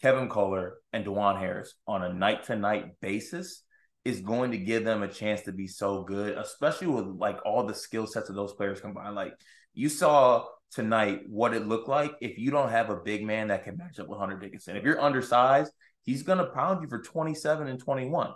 [0.00, 3.64] Kevin Kohler, and Dajuan Harris on a night to night basis
[4.04, 7.64] is going to give them a chance to be so good, especially with like all
[7.64, 9.14] the skill sets of those players combined.
[9.14, 9.34] Like
[9.74, 13.64] you saw tonight what it looked like if you don't have a big man that
[13.64, 14.76] can match up with Hunter Dickinson.
[14.76, 18.32] If you're undersized, he's going to pound you for 27 and 21.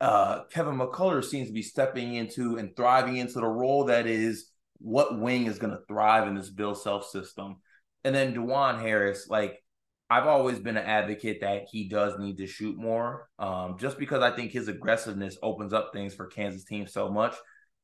[0.00, 4.50] Uh, Kevin McCullar seems to be stepping into and thriving into the role that is
[4.78, 7.56] what wing is going to thrive in this Bill Self system.
[8.02, 9.63] And then Dajuan Harris, like
[10.10, 14.22] I've always been an advocate that he does need to shoot more, um, just because
[14.22, 17.34] I think his aggressiveness opens up things for Kansas teams so much.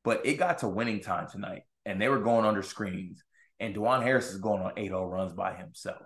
[0.03, 3.23] But it got to winning time tonight, and they were going under screens,
[3.59, 6.01] and Dajuan Harris is going on 8-0 runs by himself.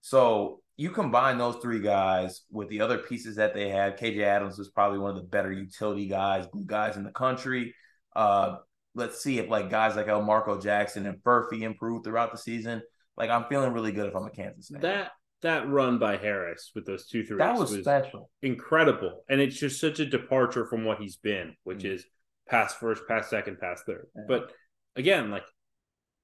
[0.00, 3.98] So you combine those three guys with the other pieces that they had.
[3.98, 7.74] KJ Adams was probably one of the better utility guys, blue guys in the country.
[8.14, 8.56] Uh,
[8.94, 12.82] let's see if like guys like Elmarko Jackson and Furphy improve throughout the season.
[13.16, 14.80] Like I'm feeling really good if I'm a Kansas fan.
[14.80, 15.12] That
[15.44, 19.58] that run by Harris with those two threes that was, was special, incredible, and it's
[19.58, 21.94] just such a departure from what he's been, which mm-hmm.
[21.94, 22.04] is
[22.48, 24.06] pass first, pass second, pass third.
[24.14, 24.22] Yeah.
[24.28, 24.52] But
[24.96, 25.44] again, like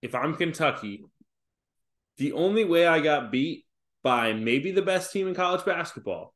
[0.02, 1.04] if I'm Kentucky,
[2.16, 3.64] the only way I got beat
[4.02, 6.34] by maybe the best team in college basketball,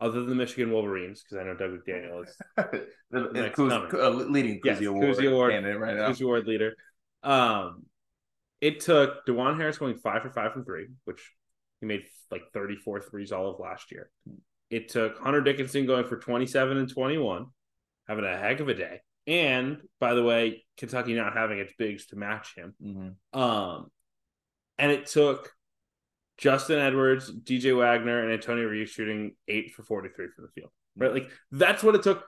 [0.00, 4.10] other than the Michigan Wolverines, because I know Dug McDaniel is the, the Kuz, uh,
[4.10, 6.08] leading Cousy yes, Award, Cousy Award, right now.
[6.08, 6.74] Cousy Award leader.
[7.22, 7.84] Um,
[8.60, 11.20] it took Dajuan Harris going five for five from three, which
[11.84, 14.10] he made like 34 threes all of last year.
[14.70, 17.46] It took Hunter Dickinson going for 27 and 21,
[18.08, 19.00] having a heck of a day.
[19.26, 22.74] And by the way, Kentucky not having its bigs to match him.
[22.82, 23.38] Mm-hmm.
[23.38, 23.90] Um,
[24.78, 25.52] and it took
[26.38, 30.70] Justin Edwards, DJ Wagner, and Antonio Reeves shooting eight for 43 from the field.
[30.96, 31.12] Right?
[31.12, 32.24] Like that's what it took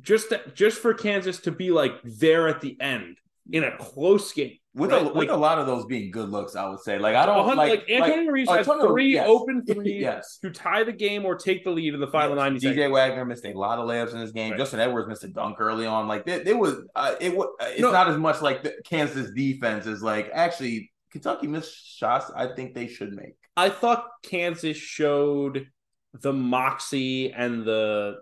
[0.00, 3.18] just to, just for Kansas to be like there at the end
[3.50, 4.58] in a close game.
[4.74, 5.02] With, right?
[5.02, 6.98] a, with like, a lot of those being good looks, I would say.
[6.98, 9.28] Like I don't like, like Antonio like, Reeves has three yes.
[9.28, 10.38] open threes yes.
[10.38, 12.38] to tie the game or take the lead in the final yes.
[12.38, 12.66] ninety.
[12.66, 12.92] DJ seconds.
[12.92, 14.52] Wagner missed a lot of layups in this game.
[14.52, 14.58] Right.
[14.58, 16.08] Justin Edwards missed a dunk early on.
[16.08, 17.48] Like it, it was, uh, it was.
[17.60, 17.92] It's no.
[17.92, 22.30] not as much like the Kansas defense is like actually Kentucky missed shots.
[22.34, 23.34] I think they should make.
[23.56, 25.66] I thought Kansas showed
[26.14, 28.16] the moxie and the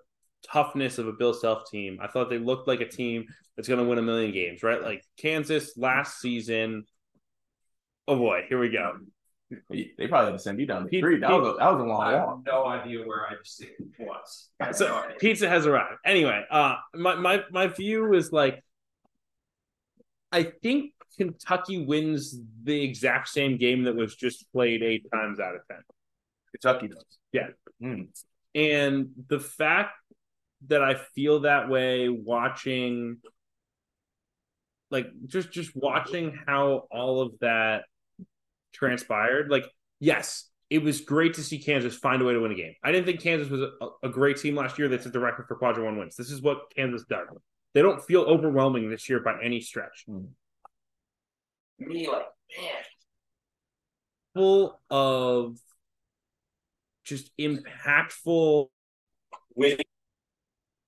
[0.47, 1.99] toughness of a Bill Self team.
[2.01, 3.27] I thought they looked like a team
[3.57, 4.83] that's going to win a million games, right?
[4.83, 6.85] Like Kansas last season.
[8.09, 8.93] Oh boy, here we go.
[9.69, 11.21] They probably had to send you down the street.
[11.21, 13.65] That was a, that was a long I have no idea where I just
[13.99, 14.49] was.
[14.73, 15.99] So no pizza has arrived.
[16.05, 18.63] Anyway, uh, my my my view is like,
[20.31, 25.57] I think Kentucky wins the exact same game that was just played eight times out
[25.57, 25.81] of ten.
[26.53, 27.05] Kentucky does.
[27.33, 27.49] Yeah.
[27.83, 28.09] Mm.
[28.55, 29.93] And the fact
[30.69, 33.19] that I feel that way watching
[34.91, 37.85] like just just watching how all of that
[38.73, 39.65] transpired like
[40.01, 42.75] yes it was great to see Kansas find a way to win a game.
[42.85, 45.49] I didn't think Kansas was a, a great team last year that set the record
[45.49, 46.15] for quadrant one wins.
[46.15, 47.27] This is what Kansas does.
[47.75, 50.05] They don't feel overwhelming this year by any stretch.
[50.09, 50.29] Mm.
[51.81, 52.85] Me like man,
[54.35, 55.57] full of
[57.05, 58.69] just impactful
[59.57, 59.79] winning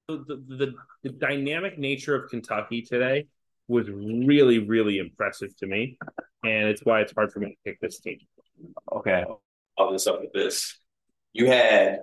[0.08, 3.26] the, the, the dynamic nature of Kentucky today
[3.68, 5.98] was really, really impressive to me.
[6.44, 8.18] And it's why it's hard for me to pick this team.
[8.92, 9.24] Okay.
[9.78, 10.78] I'll this up with this.
[11.32, 12.00] You had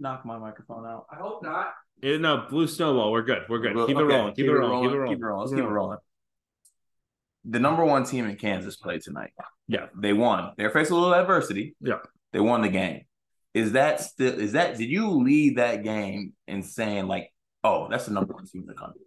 [0.00, 1.06] knock my microphone out.
[1.10, 1.72] I hope not.
[2.02, 3.12] Yeah, no, blue snowball.
[3.12, 3.42] We're good.
[3.48, 3.74] We're good.
[3.86, 4.04] Keep, okay.
[4.04, 4.34] it, rolling.
[4.34, 4.88] Keep, keep it, rolling.
[4.88, 5.14] Keep it rolling.
[5.14, 5.40] Keep it rolling.
[5.40, 5.98] Let's keep it rolling.
[7.46, 9.32] The number one team in Kansas played tonight.
[9.68, 9.86] Yeah.
[9.96, 10.52] They won.
[10.56, 11.76] They faced a little adversity.
[11.80, 11.98] Yeah.
[12.32, 13.04] They won the game
[13.54, 18.06] is that still is that did you lead that game in saying like, oh, that's
[18.06, 19.00] the number one team in the country?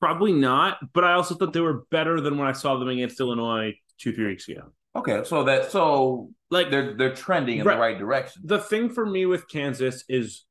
[0.00, 3.20] Probably not, but I also thought they were better than when I saw them against
[3.20, 4.72] Illinois two, three weeks ago.
[4.96, 7.74] Okay, so that so Like they're they're trending in Right.
[7.74, 8.42] the right direction.
[8.44, 10.44] the thing for me with Kansas is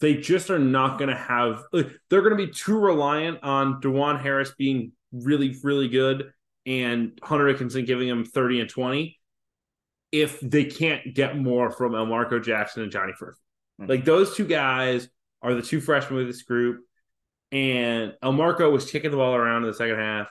[0.00, 1.62] they just are not going to have.
[1.72, 6.32] like, they're going to be too reliant on Dajuan Harris being really, really good
[6.66, 9.18] and Hunter Dickinson giving them thirty and twenty.
[10.14, 13.34] If they can't get more from Elmarko Jackson and Johnny Furphy,
[13.80, 13.88] Mhm.
[13.88, 15.08] like those two guys
[15.42, 16.84] are the two freshmen with this group,
[17.50, 20.28] and Elmarko was kicking the ball around in the second half,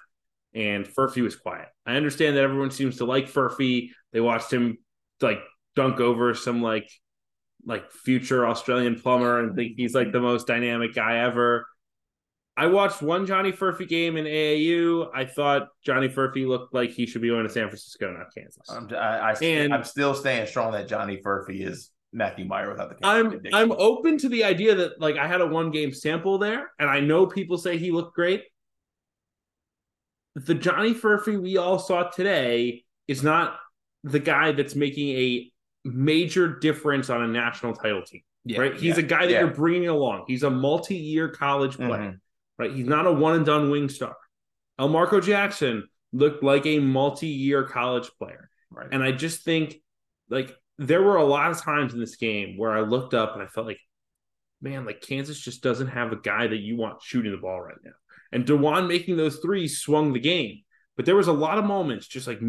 [0.54, 1.68] and Furphy was quiet.
[1.86, 3.90] I understand that everyone seems to like Furphy.
[4.14, 4.78] They watched him
[5.22, 5.42] like
[5.76, 6.90] dunk over some like
[7.66, 11.66] like future Australian plumber and think he's like the most dynamic guy ever.
[12.56, 15.10] I watched one Johnny Furphy game in AAU.
[15.14, 18.70] I thought Johnny Furphy looked like he should be going to San Francisco, not Kansas.
[18.70, 22.90] I'm I, I And- I'm still staying strong that Johnny Furphy is Matthew Mayer without
[22.90, 23.54] the I'm addiction.
[23.56, 26.88] I'm open to the idea that like I had a one game sample there, and
[26.90, 28.44] I know people say he looked great.
[30.36, 33.58] The Johnny Furphy we all saw today is not
[34.04, 35.52] the guy that's making a
[35.86, 38.60] major difference on a national title team, Yeah.
[38.62, 38.74] right?
[38.76, 39.40] He's yeah, a guy that yeah.
[39.42, 40.26] you're bringing along.
[40.28, 42.20] He's a multi-year college player, Mhm.
[42.58, 42.74] Right?
[42.74, 44.16] He's not a one and done wing star.
[44.80, 48.50] Elmarko Jackson looked like a multi-year college player.
[48.72, 48.88] right.
[48.92, 49.76] And I just think
[50.30, 53.42] like there were a lot of times in this game where I looked up and
[53.44, 53.80] I felt like,
[54.62, 57.76] man, like Kansas just doesn't have a guy that you want shooting the ball right
[57.84, 57.92] now.
[58.32, 60.62] And Dajuan making those threes swung the game.
[60.96, 62.40] But there was a lot of moments, just like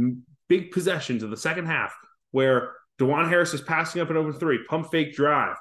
[0.48, 1.94] big possessions in the second half,
[2.30, 5.56] where Dajuan Harris is passing up an open three, pump fake drive,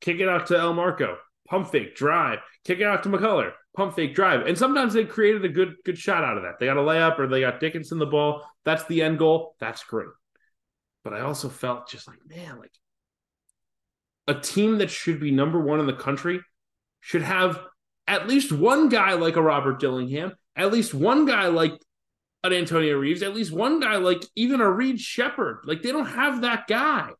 [0.00, 1.16] kick it out to Elmarko,
[1.48, 4.46] pump fake drive, kick it out to McCullar, pump fake drive.
[4.46, 6.58] And sometimes they created a good good shot out of that.
[6.58, 8.44] They got a layup or they got Dickinson the ball.
[8.64, 9.56] That's the end goal.
[9.60, 10.08] That's great.
[11.02, 12.72] But I also felt just like, man, like
[14.26, 16.40] a team that should be number one in the country
[17.00, 17.60] should have
[18.06, 21.72] at least one guy like a Robert Dillingham, at least one guy like
[22.42, 25.58] an Antonio Reeves, at least one guy like even a Reed Sheppard.
[25.64, 27.10] Like they don't have that guy.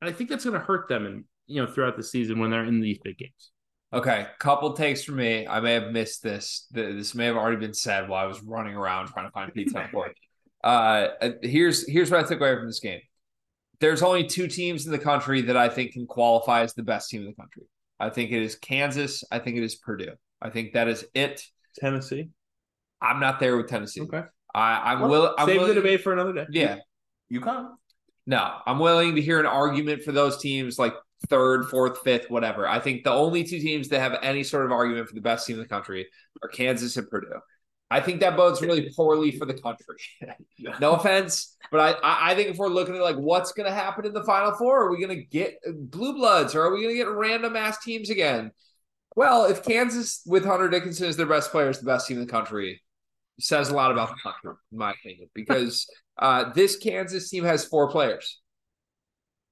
[0.00, 2.50] And I think that's going to hurt them and you know throughout the season when
[2.50, 3.50] they're in these big games.
[3.94, 5.46] Okay, couple takes from me.
[5.46, 6.66] I may have missed this.
[6.70, 9.82] This may have already been said while I was running around trying to find pizza
[9.82, 10.12] on board.
[10.62, 11.08] Uh,
[11.42, 13.00] here's here's what I took away from this game.
[13.80, 17.10] There's only two teams in the country that I think can qualify as the best
[17.10, 17.64] team in the country.
[18.00, 19.24] I think it is Kansas.
[19.30, 20.12] I think it is Purdue.
[20.40, 21.42] I think that is it.
[21.78, 22.30] Tennessee.
[23.02, 24.00] I'm not there with Tennessee.
[24.00, 24.22] Okay.
[24.54, 25.34] I, I'm Well, willing.
[25.36, 26.46] I'm Save willing, the debate for another day.
[26.48, 26.76] Yeah,
[27.30, 27.68] UConn.
[28.26, 30.94] no, I'm willing to hear an argument for those teams like
[31.28, 32.66] third, fourth, fifth, whatever.
[32.68, 35.46] I think the only two teams that have any sort of argument for the best
[35.46, 36.06] team in the country
[36.42, 37.40] are Kansas and Purdue.
[37.90, 39.96] I think that bodes really poorly for the country.
[40.80, 43.74] no offense, but I, I I think if we're looking at like what's going to
[43.74, 45.58] happen in the Final Four, are we going to get
[45.90, 48.50] blue bloods or are we going to get random ass teams again?
[49.16, 52.26] Well, if Kansas with Hunter Dickinson is their best player is the best team in
[52.26, 52.82] the country,
[53.38, 55.86] says a lot about the country, in my opinion, because
[56.18, 58.40] uh, this Kansas team has four players.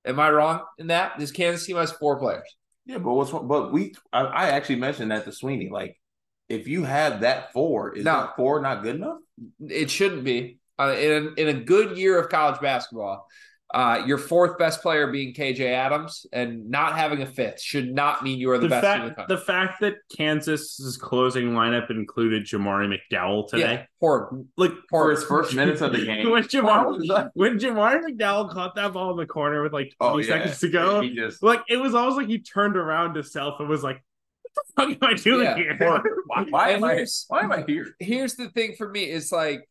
[0.05, 1.19] Am I wrong in that?
[1.19, 2.49] This Kansas team has four players.
[2.87, 5.69] Yeah, but what's but we I, I actually mentioned that to Sweeney.
[5.71, 6.01] Like,
[6.49, 8.13] if you have that four, is No.
[8.13, 9.19] that four not good enough?
[9.61, 10.59] It shouldn't be.
[10.79, 13.29] Uh, in, a, in a good year of college basketball,
[13.75, 18.23] uh, your fourth best player being KJ Adams and not having a fifth should not
[18.23, 19.37] mean you are the, The best team in the fact, country.
[19.37, 24.47] the fact that Kansas's closing lineup included Jamari McDowell yeah, today, horrible.
[24.57, 26.31] like For his first minutes of the game.
[26.31, 30.19] when Jamari when Jamari McDowell caught that ball in the corner with like 20 Oh,
[30.19, 30.27] yeah.
[30.27, 33.59] seconds to go, He just like it was almost like he turned around to self
[33.61, 34.03] and was like,
[34.75, 35.77] "What the fuck am I doing Yeah, here?"
[36.27, 37.95] why, why am I why am I here?
[37.99, 39.67] here's the thing for me is like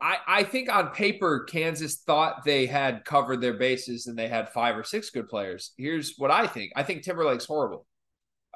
[0.00, 4.48] I, I think on paper Kansas thought they had covered their bases and they had
[4.50, 5.72] five or six good players.
[5.76, 6.72] Here's what I think.
[6.76, 7.86] I think Timberlake's horrible.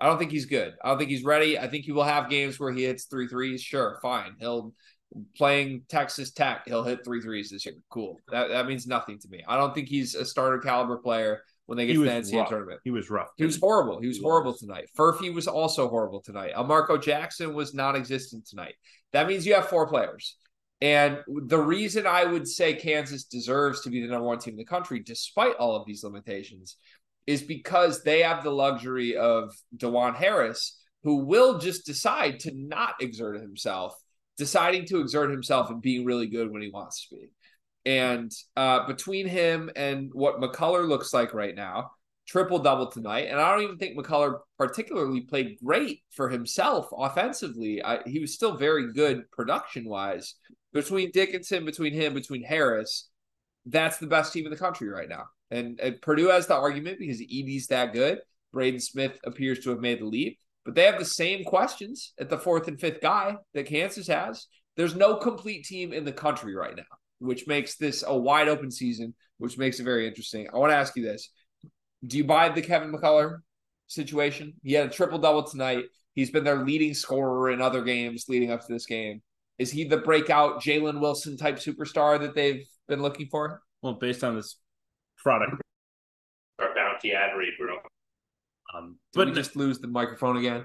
[0.00, 0.74] I don't think he's good.
[0.82, 1.58] I don't think he's ready.
[1.58, 3.62] I think he will have games where he hits three threes.
[3.62, 4.34] Sure, fine.
[4.40, 4.72] He'll
[5.36, 6.62] playing Texas Tech.
[6.66, 7.74] He'll hit three threes this year.
[7.90, 8.18] Cool.
[8.30, 9.44] That that means nothing to me.
[9.46, 12.48] I don't think he's a starter caliber player when they get to the NCAA rough.
[12.48, 12.80] tournament.
[12.82, 13.28] He was rough.
[13.36, 14.00] He was horrible.
[14.00, 14.88] He was horrible tonight.
[14.98, 16.52] Furphy was also horrible tonight.
[16.66, 18.74] Marco Jackson was non-existent tonight.
[19.12, 20.36] That means you have four players.
[20.80, 24.58] And the reason I would say Kansas deserves to be the number one team in
[24.58, 26.76] the country, despite all of these limitations,
[27.26, 32.94] is because they have the luxury of Dajuan Harris, who will just decide to not
[33.00, 33.94] exert himself,
[34.38, 37.30] deciding to exert himself and being really good when he wants to be.
[37.84, 41.90] And uh, between him and what McCullar looks like right now,
[42.26, 43.26] triple double tonight.
[43.28, 47.82] And I don't even think McCullar particularly played great for himself offensively.
[47.82, 50.36] I, he was still very good production wise.
[50.72, 53.08] Between Dickinson, between him, between Harris,
[53.66, 55.24] that's the best team in the country right now.
[55.50, 58.20] And, and Purdue has the argument because Edey's that good.
[58.52, 60.38] Braden Smith appears to have made the leap.
[60.64, 64.46] but they have the same questions at the fourth and fifth guy that Kansas has.
[64.76, 66.82] There's no complete team in the country right now,
[67.18, 70.48] which makes this a wide open season, which makes it very interesting.
[70.52, 71.30] I want to ask you this.
[72.06, 73.38] Do you buy the Kevin McCullar
[73.88, 74.54] situation?
[74.62, 75.84] He had a triple double tonight.
[76.14, 79.22] He's been their leading scorer in other games leading up to this game.
[79.60, 83.60] Is he the breakout Jalen Wilson type superstar that they've been looking for?
[83.82, 84.56] Well, based on this
[85.18, 85.60] product
[86.58, 87.76] or bounty ad read, bro.
[88.74, 90.64] Um, Did but we just lose the microphone again?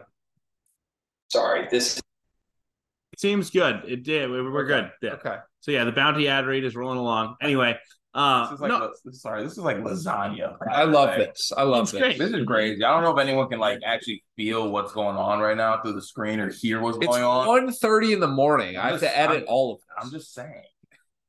[1.29, 3.81] Sorry, this it seems good.
[3.85, 4.29] It did.
[4.29, 4.89] We- We're good.
[5.01, 5.11] Yeah.
[5.15, 5.35] Okay.
[5.59, 7.35] So yeah, the bounty ad read is rolling along.
[7.41, 7.77] Anyway,
[8.15, 10.55] uh, This is like no, sorry, this is like lasagna.
[10.71, 11.51] I love Like, this.
[11.55, 11.99] I love this.
[11.99, 12.17] great.
[12.17, 12.83] This is crazy.
[12.83, 15.93] I don't know if anyone can like actually feel what's going on right now through
[15.93, 17.45] the screen or hear what's It's going on.
[17.67, 18.77] 1.30 in the morning.
[18.77, 19.87] I I'm have just- to edit I'm- all of this.
[19.99, 20.63] I'm just saying.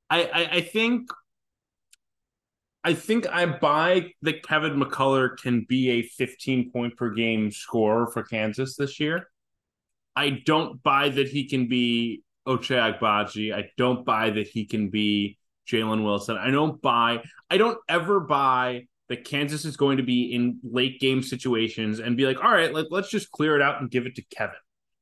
[0.09, 1.11] I, I I think
[2.85, 8.07] I think I buy that Kevin McCullar can be a 15 point per game scorer
[8.07, 9.29] for Kansas this year.
[10.15, 13.53] I don't buy that he can be Ochai Agbaji.
[13.53, 15.37] I don't buy that he can be
[15.71, 16.37] Jalen Wilson.
[16.37, 17.23] I don't buy.
[17.51, 22.17] I don't ever buy that Kansas is going to be in late game situations and
[22.17, 24.57] be like, all right, let, let's just clear it out and give it to Kevin,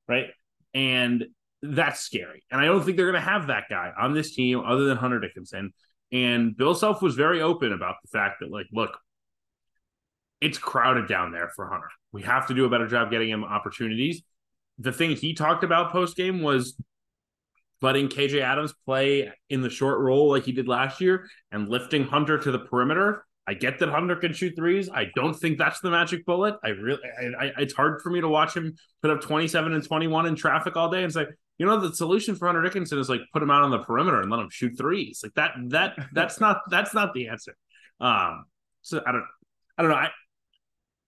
[0.08, 0.26] right?
[0.74, 1.24] And
[1.62, 2.44] that's scary.
[2.50, 4.98] And I don't think they're going to have that guy on this team other than
[4.98, 5.72] Hunter Dickinson.
[6.12, 8.98] And Bill Self was very open about the fact that, like, look,
[10.40, 11.88] it's crowded down there for Hunter.
[12.12, 14.22] We have to do a better job getting him opportunities.
[14.78, 16.76] The thing he talked about post game was
[17.82, 22.04] letting KJ Adams play in the short role like he did last year and lifting
[22.04, 23.24] Hunter to the perimeter.
[23.46, 24.88] I get that Hunter can shoot threes.
[24.88, 26.56] I don't think that's the magic bullet.
[26.64, 29.84] I really, I, I, it's hard for me to watch him put up 27 and
[29.84, 31.26] 21 in traffic all day and say,
[31.58, 34.20] you know, the solution for Hunter Dickinson is like put him out on the perimeter
[34.20, 35.20] and let him shoot threes.
[35.22, 37.54] Like that, that, that's not, that's not the answer.
[38.00, 38.46] Um,
[38.80, 39.26] so I don't,
[39.76, 39.98] I don't know.
[39.98, 40.10] I,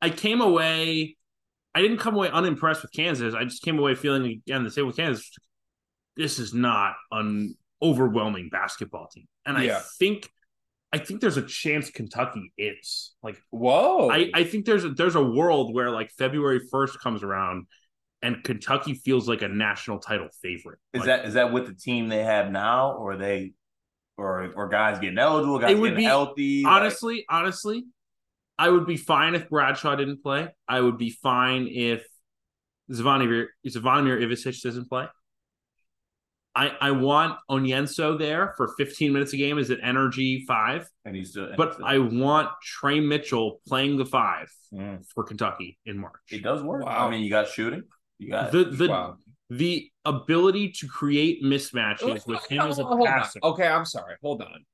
[0.02, 1.16] I came away,
[1.74, 3.34] I didn't come away unimpressed with Kansas.
[3.34, 5.30] I just came away feeling again the same with Kansas.
[6.16, 9.78] This is not an overwhelming basketball team, and Yeah.
[9.78, 10.30] I think,
[10.92, 14.10] I think there's a chance Kentucky is like Whoa.
[14.10, 17.66] I, I think there's a there's a world where like February first comes around
[18.22, 20.78] and Kentucky feels like a national title favorite.
[20.94, 23.52] Is Like, that is that with the team they have now, or they,
[24.16, 26.62] or or guys getting eligible, guys getting be- healthy?
[26.62, 27.84] like- honestly, honestly,
[28.58, 30.48] I would be fine if Bradshaw didn't play.
[30.66, 32.06] I would be fine if
[32.90, 35.06] Zvonimir Zvonimir Ivisic doesn't play.
[36.56, 41.14] I I want Onyenso there for 15 minutes a game as an energy five, and
[41.14, 45.06] he's still, but I want Tre Mitchell playing the five Mm.
[45.14, 46.14] for Kentucky in March.
[46.32, 46.84] it does work.
[46.84, 47.06] Wow.
[47.06, 47.84] I mean, you got shooting,
[48.18, 49.16] you got The the Wow.
[49.48, 53.06] the ability to create mismatches with him as a Hold on.
[53.06, 53.38] passer.
[53.44, 54.16] Okay, I'm sorry.
[54.22, 54.64] Hold on.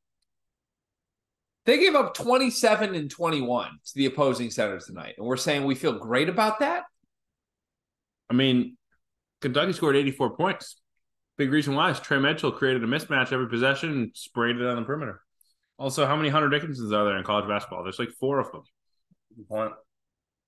[1.67, 5.15] They gave up 27 and 21 to the opposing center tonight.
[5.19, 6.85] And we're saying we feel great about that?
[8.31, 8.77] I mean,
[9.41, 10.81] Kentucky scored 84 points.
[11.43, 14.77] Big reason why is Tre Mitchell created a mismatch every possession and sprayed it on
[14.77, 15.21] the perimeter.
[15.77, 17.83] Also, how many Hunter Dickinsons are there in college basketball?
[17.83, 18.63] There's like four of them.
[19.49, 19.73] One.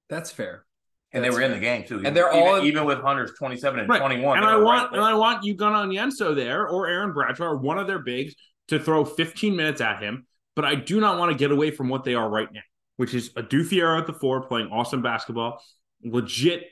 [0.09, 0.65] That's fair.
[1.11, 2.01] And they That's were in the game too.
[2.05, 3.99] And they're even, all in- even with Hunter's twenty seven and Right.
[3.99, 4.37] twenty one.
[4.39, 7.89] And I want and I want Ugonna Onyenso there or Aaron Bradshaw or one of
[7.89, 8.37] their bigs
[8.69, 10.29] to throw 15 minutes at him.
[10.55, 12.61] But I do not want to get away from what they are right now,
[12.99, 15.61] which is Adou Thiero at the four playing awesome basketball,
[16.05, 16.63] legit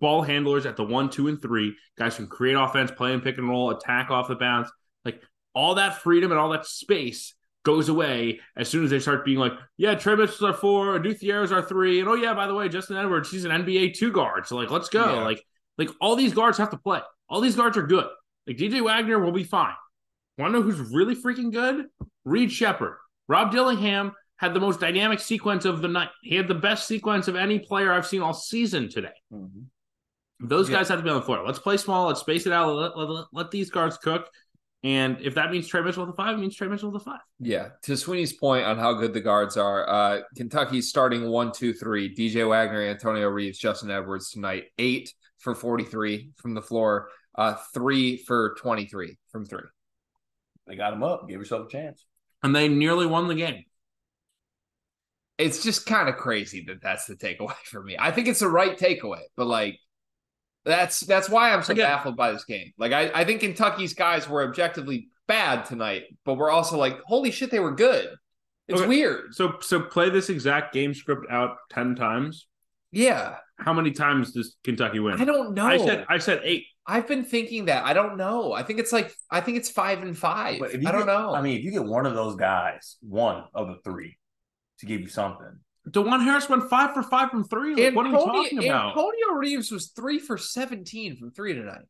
[0.00, 1.74] ball handlers at the one, two, and three.
[1.98, 4.70] Guys can create offense, play and pick and roll, attack off the bounce.
[5.04, 5.22] Like
[5.54, 7.34] all that freedom and all that space
[7.64, 11.14] goes away as soon as they start being like, yeah, Tre Mitchell's our four, Adou
[11.14, 14.12] Thiero's our three, and oh yeah, by the way, Justin Edwards, he's an NBA two
[14.12, 14.46] guard.
[14.46, 15.16] So like, let's go.
[15.16, 15.24] Yeah.
[15.24, 15.44] Like,
[15.78, 17.00] like all these guards have to play.
[17.28, 18.06] All these guards are good.
[18.46, 19.74] Like DJ Wagner will be fine.
[20.38, 21.86] Want to know who's really freaking good?
[22.24, 22.96] Reed Sheppard.
[23.28, 26.08] Rob Dillingham had the most dynamic sequence of the night.
[26.20, 29.12] He had the best sequence of any player I've seen all season today.
[30.40, 30.78] Those Yeah.
[30.78, 31.46] guys have to be on the floor.
[31.46, 32.08] Let's play small.
[32.08, 32.74] Let's space it out.
[32.74, 34.28] Let, let, let, let these guards cook.
[34.82, 37.04] And if that means Tre Mitchell with a five, it means Tre Mitchell with a
[37.04, 37.20] five.
[37.38, 37.68] Yeah.
[37.84, 42.12] To Sweeney's point on how good the guards are, uh, Kentucky's starting one, two, three.
[42.12, 44.64] DJ Wagner, Antonio Reeves, Justin Edwards tonight.
[44.78, 49.62] Eight for 43 from the floor, uh, three for 23 from three.
[50.66, 51.28] They got him up.
[51.28, 52.04] Give yourself a chance.
[52.42, 53.62] And they nearly won the game.
[55.38, 57.96] It's just kind of crazy that that's the takeaway for me.
[57.98, 59.78] I think it's the right takeaway, but like,
[60.64, 62.72] that's that's why I'm so Again- baffled by this game.
[62.78, 67.30] Like, I, I think Kentucky's guys were objectively bad tonight, but we're also like, holy
[67.30, 68.08] shit, they were good.
[68.68, 68.88] It's Okay.
[68.88, 69.34] weird.
[69.34, 72.46] So so play this exact game script out ten times.
[72.92, 73.36] Yeah.
[73.58, 75.20] How many times does Kentucky win?
[75.20, 75.66] I don't know.
[75.66, 76.64] I said I said eight.
[76.86, 77.84] I've been thinking that.
[77.84, 78.52] I don't know.
[78.52, 80.60] I think it's like I think it's five and five.
[80.60, 81.34] But if you I don't get- know.
[81.34, 84.16] I mean, if you get one of those guys, one of the three,
[84.82, 85.58] to give you something,
[85.88, 87.74] Dajuan Harris went five for five from three.
[87.74, 88.90] Like, what are we talking about?
[88.90, 91.86] Antonio Reeves was three for 17 from three tonight.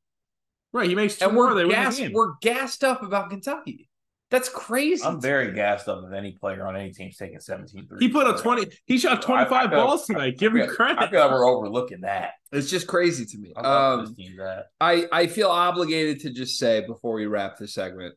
[0.72, 1.48] right, he makes two And more.
[1.48, 3.88] we're, They win the gassed, we're gassed up about Kentucky.
[4.30, 5.02] That's crazy.
[5.04, 8.00] I'm very gassed up if any player on any team's taking 17 threes.
[8.00, 8.66] He put a twenty.
[8.86, 10.38] He shot 25 I five feel- balls tonight.
[10.38, 10.98] Give I him credit.
[10.98, 12.30] I feel like we're overlooking that.
[12.50, 13.52] It's just crazy to me.
[13.54, 14.68] I Um, this team's at.
[14.80, 18.14] I, I feel obligated to just say before we wrap this segment,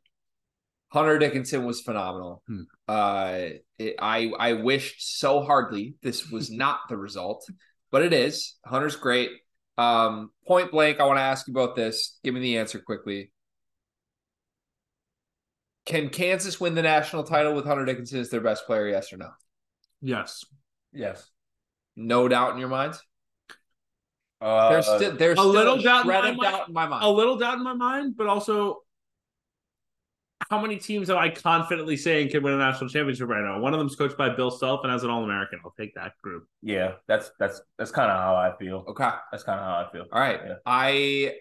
[0.96, 2.42] Hunter Dickinson was phenomenal.
[2.48, 2.62] Hmm.
[2.88, 3.38] Uh,
[3.78, 7.46] it, I I wished so hardly this was not the result,
[7.92, 8.56] but it is.
[8.66, 9.30] Hunter's great.
[9.78, 12.18] Um, point blank, I want to ask you about this.
[12.24, 13.34] Give me the answer quickly.
[15.86, 18.88] Can Kansas win the national title with Hunter Dickinson as their best player?
[18.88, 19.30] Yes or no?
[20.02, 20.44] yes.
[20.94, 21.30] Yes.
[21.98, 23.02] No doubt in your minds.
[24.42, 26.40] Uh, There's still there's a still little doubt in my of mind.
[26.42, 27.04] doubt in my mind.
[27.04, 28.78] A little doubt in my mind, but also,
[30.50, 33.60] how many teams am I confidently saying can win a national championship right now?
[33.60, 35.60] One of them's coached by Bill Self and as an All American.
[35.64, 36.46] I'll take that group.
[36.62, 38.84] yeah, that's that's that's kind of how I feel.
[38.90, 39.10] Okay.
[39.32, 40.06] That's kind of how I feel.
[40.12, 40.40] All right.
[40.46, 40.54] Yeah.
[40.66, 41.36] I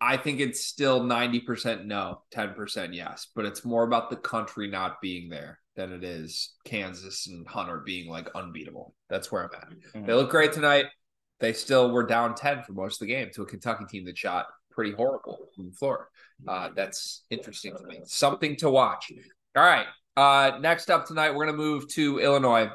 [0.00, 5.00] I think it's still 90% no, 10% yes, but it's more about the country not
[5.00, 8.94] being there than it is Kansas and Hunter being like unbeatable.
[9.08, 9.68] That's where I'm at.
[10.02, 10.06] Mhm.
[10.06, 10.86] They look great tonight.
[11.40, 14.16] They still were down 10 for most of the game to a Kentucky team that
[14.18, 15.38] shot pretty horrible
[15.78, 16.08] floor.
[16.46, 18.00] Uh, that's interesting to me.
[18.04, 19.12] Something to watch.
[19.56, 19.86] All right.
[20.16, 22.70] Uh, next up tonight, we're going to move to Illinois.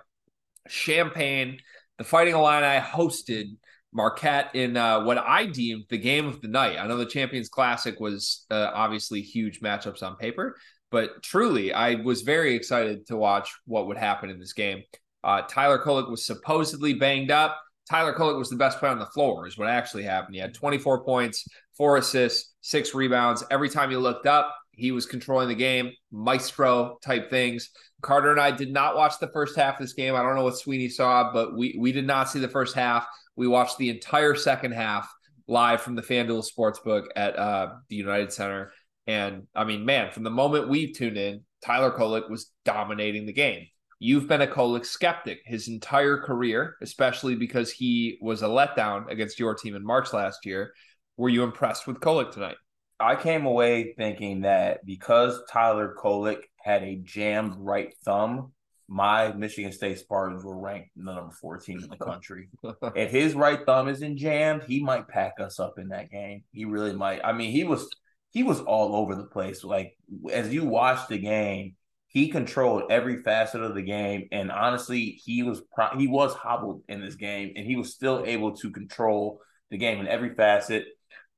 [0.68, 1.58] Champaign,
[1.98, 3.56] the Fighting Illini hosted
[3.92, 6.78] Marquette in uh, what I deemed the game of the night.
[6.78, 10.56] I know the Champions Classic was uh, obviously huge matchups on paper,
[10.92, 14.84] but truly, I was very excited to watch what would happen in this game.
[15.24, 17.60] Uh, Tyler Kolek was supposedly banged up.
[17.90, 20.36] Tyler Kolek was the best player on the floor, is what actually happened.
[20.36, 21.48] He had 24 points,
[21.80, 23.44] four assists, six rebounds.
[23.50, 27.72] Every time you looked up, he was controlling the game, maestro type things.
[28.02, 30.16] Carter and I did not watch the first half of this game.
[30.16, 33.08] I don't know what Sweeney saw, but we we did not see the first half.
[33.36, 35.10] We watched the entire second half
[35.48, 38.72] live from the FanDuel Sportsbook at uh, the United Center.
[39.08, 43.34] And I mean, man, from the moment we tuned in, Tyler Kolek was dominating the
[43.34, 43.66] game.
[44.02, 49.40] You've been a Kolek skeptic his entire career, especially because he was a letdown against
[49.40, 50.72] your team in March last year.
[51.20, 52.56] Were you impressed with Kolek tonight?
[52.98, 58.54] I came away thinking that because Tyler Kolek had a jammed right thumb,
[58.88, 62.48] my Michigan State Spartans were ranked the number 14 in the country.
[62.96, 66.46] if his right thumb isn't jammed, he might pack us up in that game.
[66.54, 67.20] He really might.
[67.22, 67.90] I mean, he was
[68.30, 69.66] he was all over the place.
[69.66, 69.98] Like
[70.32, 71.76] as you watch the game,
[72.08, 76.84] he controlled every facet of the game, and honestly, he was pro- he was hobbled
[76.88, 80.86] in this game, and he was still able to control the game in every facet.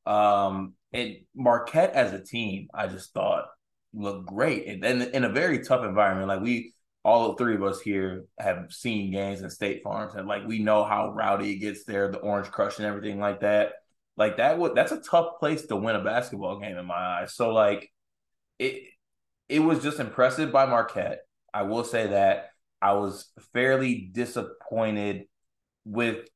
[0.05, 3.45] Um, and Marquette as a team, I just thought
[3.93, 6.73] looked great, and then in a very tough environment, like we
[7.03, 10.83] all three of us here have seen games in State Farms, and like we know
[10.83, 13.73] how rowdy it gets there, the Orange Crush and everything like that.
[14.17, 17.33] Like that would that's a tough place to win a basketball game in my eyes.
[17.33, 17.91] So like
[18.59, 18.83] it
[19.49, 21.21] it was just impressive by Marquette.
[21.53, 25.23] I will say that I was fairly disappointed
[25.85, 26.27] with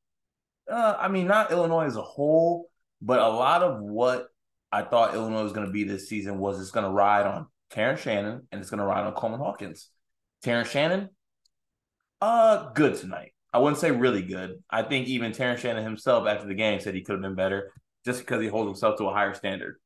[0.70, 2.68] uh I mean not Illinois as a whole,
[3.06, 4.28] but a lot of what
[4.72, 7.46] I thought Illinois was going to be this season was it's going to ride on
[7.70, 9.88] Terrence Shannon and it's going to ride on Coleman Hawkins.
[10.42, 11.10] Terrence Shannon,
[12.20, 13.32] uh, good tonight.
[13.52, 14.62] I wouldn't say really good.
[14.68, 17.72] I think even Terrence Shannon himself after the game said he could have been better
[18.04, 19.76] just because he holds himself to a higher standard.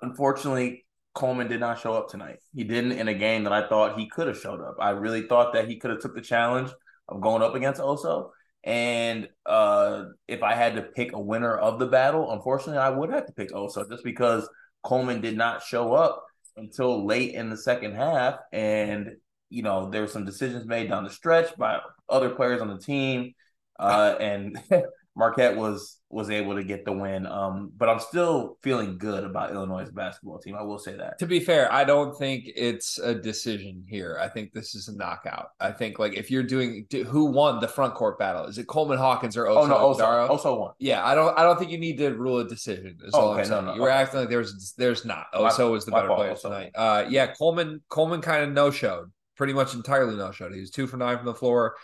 [0.00, 2.38] Unfortunately, Coleman did not show up tonight.
[2.54, 4.76] He didn't in a game that I thought he could have showed up.
[4.78, 6.70] I really thought that he could have took the challenge
[7.08, 8.30] of going up against Oso.
[8.68, 13.08] And uh, if I had to pick a winner of the battle, unfortunately, I would
[13.08, 14.46] have to pick Oso just because
[14.82, 16.22] Coleman did not show up
[16.54, 18.34] until late in the second half.
[18.52, 19.16] And,
[19.48, 22.76] you know, there were some decisions made down the stretch by other players on the
[22.76, 23.32] team.
[23.78, 24.60] Uh, and
[25.18, 27.26] Marquette was was able to get the win.
[27.26, 30.54] Um, but I'm still feeling good about Illinois' basketball team.
[30.54, 31.18] I will say that.
[31.18, 34.16] To be fair, I don't think it's a decision here.
[34.18, 35.48] I think this is a knockout.
[35.60, 38.96] I think like if you're doing who won the front court battle, is it Coleman
[38.96, 40.30] Hawkins or Oso Oh no, Ighodaro?
[40.30, 40.72] also won.
[40.78, 41.38] Yeah, I don't.
[41.38, 42.96] I don't think you need to rule a decision.
[43.04, 43.66] Is Oh, all okay, I'm no, saying.
[43.66, 43.98] no, you were okay.
[43.98, 45.26] acting like there's there's not.
[45.34, 46.42] My- Oso was the better fault, player Oso.
[46.42, 46.70] tonight.
[46.74, 50.54] Uh, yeah, Coleman Coleman kind of no showed, pretty much entirely no showed.
[50.54, 51.74] He was two for nine from the floor.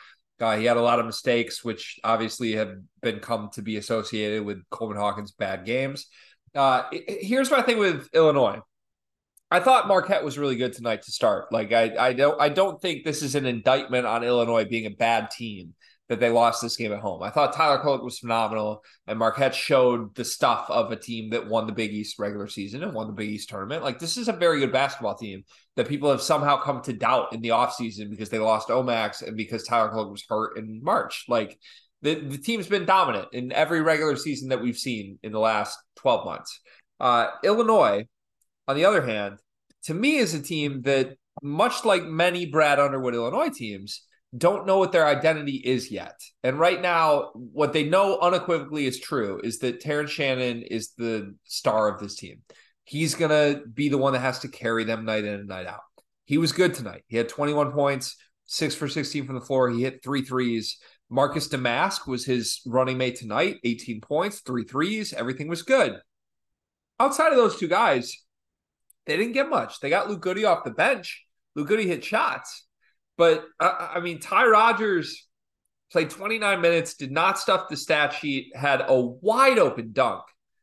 [0.41, 4.45] Uh, he had a lot of mistakes, which obviously have been come to be associated
[4.45, 6.07] with Coleman Hawkins' bad games.
[6.55, 8.61] Uh, here's my thing with Illinois.
[9.51, 11.53] I thought Marquette was really good tonight to start.
[11.53, 14.91] Like I, I don't, I don't think this is an indictment on Illinois being a
[14.91, 15.75] bad team
[16.09, 17.23] that they lost this game at home.
[17.23, 21.49] I thought Tyler Kolek was phenomenal, and Marquette showed the stuff of a team that
[21.49, 23.83] won the Big East regular season and won the Big East tournament.
[23.83, 25.45] Like this is a very good basketball team
[25.77, 29.37] that people have somehow come to doubt in the offseason because they lost Omax and
[29.37, 31.25] because Tyler Kolek was hurt in March.
[31.27, 31.59] Like
[32.03, 35.79] the, the team's been dominant in every regular season that we've seen in the last
[35.97, 36.61] 12 months.
[37.01, 38.05] Uh, Illinois,
[38.69, 39.39] on the other hand,
[39.85, 44.03] to me is a team that, much like many Brad Underwood Illinois teams,
[44.37, 46.21] don't know what their identity is yet.
[46.43, 51.35] And right now, what they know unequivocally is true is that Terrence Shannon is the
[51.45, 52.43] star of this team.
[52.85, 55.67] He's going to be the one that has to carry them night in and night
[55.67, 55.81] out.
[56.25, 57.05] He was good tonight.
[57.07, 58.17] He had 21 points,
[58.47, 59.71] six for 16 from the floor.
[59.71, 60.79] He hit three threes.
[61.11, 65.13] Marcus Domask was his running mate tonight, 18 points, three threes.
[65.13, 66.01] Everything was good.
[66.99, 68.25] Outside of those two guys,
[69.07, 69.81] they didn't get much.
[69.81, 71.25] They got Luke Goode off the bench.
[71.55, 72.67] Luke Goode hit shots.
[73.17, 75.27] But I mean, Ty Rodgers
[75.93, 80.23] played 29 minutes, did not stuff the stat sheet, had a wide open dunk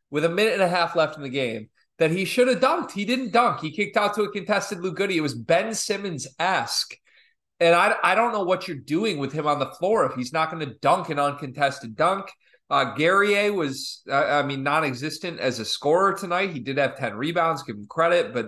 [0.10, 2.92] with a minute and a half left in the game that he should have dunked.
[2.92, 3.62] He didn't dunk.
[3.62, 5.12] He kicked out to a contested Luke Goode.
[5.12, 6.96] It was Ben Simmons esque.
[7.60, 10.34] And I, I don't know what you're doing with him on the floor if he's
[10.34, 12.26] not going to dunk an uncontested dunk.
[12.72, 16.52] Uh, Guerrier was, I mean, non existent as a scorer tonight.
[16.52, 18.34] He did have 10 rebounds, give him credit.
[18.34, 18.48] But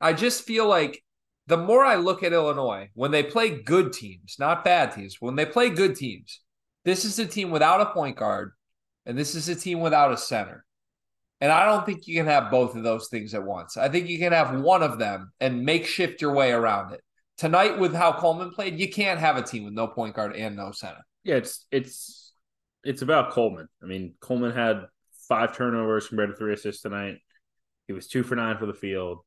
[0.00, 1.02] I just feel like
[1.46, 5.34] the more I look at Illinois, when they play good teams, not bad teams, when
[5.34, 6.40] they play good teams,
[6.84, 8.52] this is a team without a point guard,
[9.06, 10.64] and this is a team without a center.
[11.40, 13.76] And I don't think you can have both of those things at once.
[13.76, 17.00] I think you can have one of them and makeshift your way around it.
[17.36, 20.54] Tonight, with how Coleman played, you can't have a team with no point guard and
[20.54, 21.00] no center.
[21.24, 22.32] Yeah, it's it's
[22.84, 23.68] it's about Coleman.
[23.82, 24.86] I mean, Coleman had
[25.28, 27.16] five turnovers compared to three assists tonight.
[27.88, 29.20] He was two for nine for the field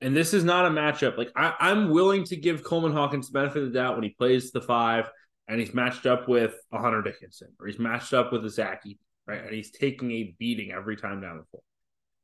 [0.00, 1.16] and this is not a matchup.
[1.16, 4.10] Like I, am willing to give Coleman Hawkins the benefit of the doubt when he
[4.10, 5.10] plays the five
[5.48, 8.98] and he's matched up with a Hunter Dickinson or he's matched up with a Zaki,
[9.26, 9.42] right?
[9.42, 11.62] And he's taking a beating every time down the floor.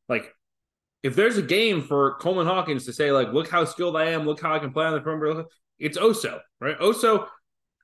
[0.08, 0.32] Like
[1.02, 4.24] if there's a game for Coleman Hawkins to say, like, look how skilled I am,
[4.24, 5.44] look how I can play on the perimeter,
[5.78, 6.78] it's Oso, right?
[6.78, 7.26] Oso,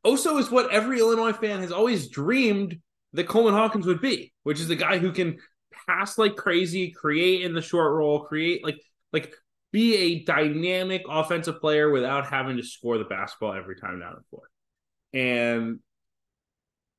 [0.07, 2.79] Oso is what every Illinois fan has always dreamed
[3.15, 5.39] that Coleman Hawkins would be, which is the guy who can
[5.87, 8.79] pass like crazy, create in the short roll, create like
[9.13, 9.35] like
[9.73, 14.25] be a dynamic offensive player without having to score the basketball every time down the
[14.31, 14.49] floor.
[15.13, 15.81] And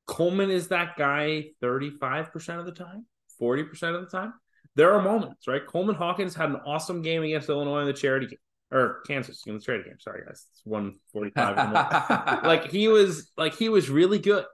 [0.06, 3.06] Coleman is that guy 35% of the time,
[3.40, 4.34] 40% of the time.
[4.76, 5.66] There are moments, right?
[5.66, 8.38] Coleman Hawkins had an awesome game against Illinois in the charity game.
[8.72, 9.98] Or Kansas in the charity game.
[9.98, 10.46] Sorry, guys.
[10.52, 12.44] It's 145.
[12.44, 14.44] like he was like he was really good.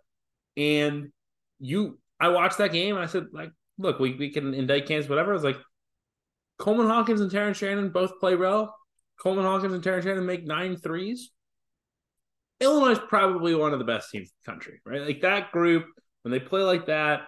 [0.57, 1.13] And
[1.59, 5.09] you I watched that game and I said, like, look, we, we can indict Kansas,
[5.09, 5.33] whatever.
[5.33, 5.59] I was like,
[6.59, 8.75] Coleman Hawkins and Terrence Shannon both play well.
[9.21, 11.31] Coleman Hawkins and Terrence Shannon make nine threes.
[12.61, 15.03] Illinois is probably one of the best teams in the country, right?
[15.03, 15.87] Like that group,
[16.23, 17.23] when they play like that,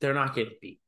[0.00, 0.80] they're not getting beat.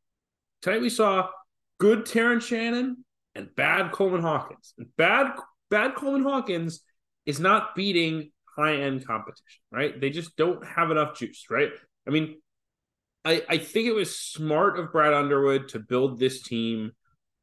[0.62, 1.30] Tonight we saw
[1.78, 3.04] good Terrence Shannon
[3.34, 4.74] and bad Coleman Hawkins.
[4.78, 5.32] And bad
[5.70, 6.80] bad Coleman Hawkins
[7.24, 9.98] is not beating high end competition, right?
[9.98, 11.70] They just don't have enough juice, right?
[12.06, 12.36] I mean,
[13.24, 16.92] I, I think it was smart of Brad Underwood to build this team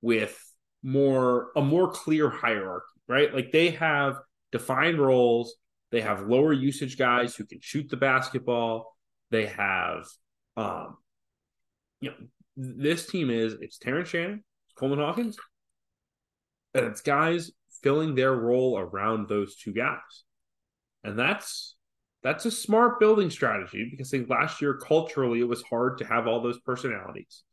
[0.01, 0.37] with
[0.83, 3.33] more a more clear hierarchy, right?
[3.33, 4.19] Like they have
[4.51, 5.55] defined roles,
[5.91, 8.95] they have lower usage guys who can shoot the basketball,
[9.31, 10.05] they have
[10.55, 10.97] um
[11.99, 12.15] you know
[12.55, 14.43] this team is it's Terrence Shannon,
[14.75, 15.37] Coleman Hawkins,
[16.73, 17.51] and it's guys
[17.83, 20.23] filling their role around those two guys.
[21.03, 21.75] And that's
[22.23, 26.05] that's a smart building strategy because I think last year culturally it was hard to
[26.05, 27.43] have all those personalities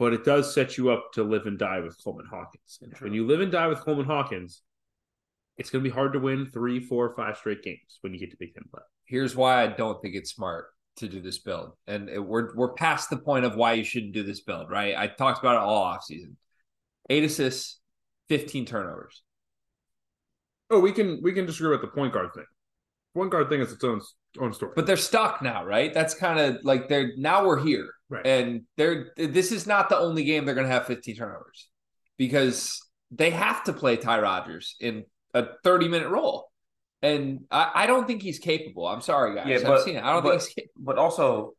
[0.00, 2.78] but it does set you up to live and die with Coleman Hawkins.
[2.80, 4.62] And when you live and die with Coleman Hawkins,
[5.58, 8.30] it's going to be hard to win three, four, five straight games when you get
[8.30, 8.80] to Big Ten play.
[9.04, 12.72] Here's why I don't think it's smart to do this build, and it, we're we're
[12.72, 14.96] past the point of why you shouldn't do this build, right?
[14.96, 16.36] I talked about it all off season.
[17.10, 17.78] Eight assists,
[18.28, 19.22] fifteen turnovers.
[20.70, 22.46] Oh, we can we can disagree with the point guard thing.
[23.14, 24.00] Point guard thing is its own
[24.40, 24.72] own story.
[24.74, 25.92] But they're stuck now, right?
[25.92, 27.90] That's kind of like they're now we're here.
[28.10, 28.26] Right.
[28.26, 31.68] And they're this is not the only game they're gonna have 15 turnovers
[32.18, 32.80] because
[33.10, 36.50] they have to play Ty Rodgers in a 30 minute role.
[37.02, 38.86] And I, I don't think he's capable.
[38.86, 39.46] I'm sorry, guys.
[39.46, 40.84] Yeah, but, I don't but, think he's capable.
[40.84, 41.54] But also,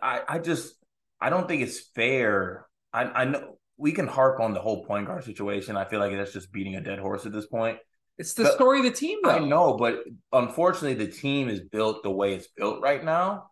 [0.00, 0.74] I, I just
[1.20, 2.66] I don't think it's fair.
[2.92, 5.76] I, I know we can harp on the whole point guard situation.
[5.76, 7.78] I feel like that's just beating a dead horse at this point.
[8.16, 9.30] It's the but, story of the team, though.
[9.30, 13.50] I know, but unfortunately, the team is built the way it's built right now,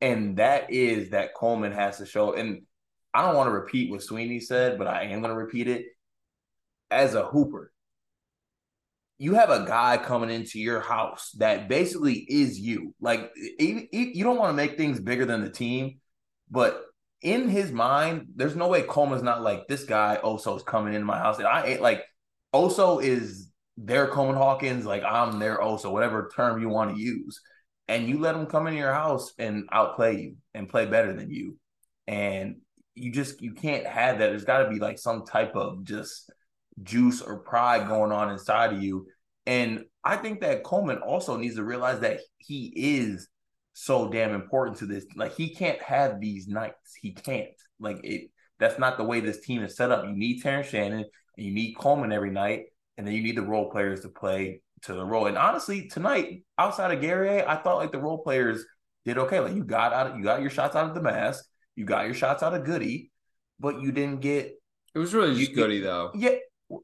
[0.00, 2.34] and that is that Coleman has to show.
[2.34, 2.62] And
[3.12, 5.86] I don't want to repeat what Sweeney said, but I am going to repeat it.
[6.90, 7.72] as a hooper,
[9.18, 12.94] you have a guy coming into your house that basically is you.
[13.00, 16.00] Like you don't want to make things bigger than the team,
[16.50, 16.82] but
[17.20, 20.18] in his mind, there's no way Coleman's not like this guy.
[20.24, 22.02] Oso's coming into my house, and I ain't like
[22.54, 24.86] Oso is their Coleman Hawkins.
[24.86, 27.40] Like I'm their Oso, whatever term you want to use,
[27.90, 31.28] and you let them come into your house and outplay you and play better than
[31.28, 31.56] you,
[32.06, 32.56] and
[32.94, 34.28] you just you can't have that.
[34.28, 36.30] There's got to be like some type of just
[36.84, 39.08] juice or pride going on inside of you.
[39.44, 43.28] And I think that Coleman also needs to realize that he is
[43.72, 45.04] so damn important to this.
[45.16, 46.94] Like he can't have these nights.
[47.02, 47.48] He can't.
[47.80, 48.30] Like it
[48.60, 50.04] that's not the way this team is set up.
[50.04, 52.66] You need Terrence Shannon and you need Coleman every night,
[52.96, 55.26] and then you need the role players to play to the role.
[55.26, 58.64] And honestly, tonight, outside of Guerrier, I thought like the role players
[59.04, 59.40] did okay.
[59.40, 61.38] Like you got out of, you got your shots out of Domask,
[61.76, 63.10] you got your shots out of Goody,
[63.58, 64.52] but you didn't get
[64.94, 66.10] It was really just Goody though.
[66.14, 66.34] yeah.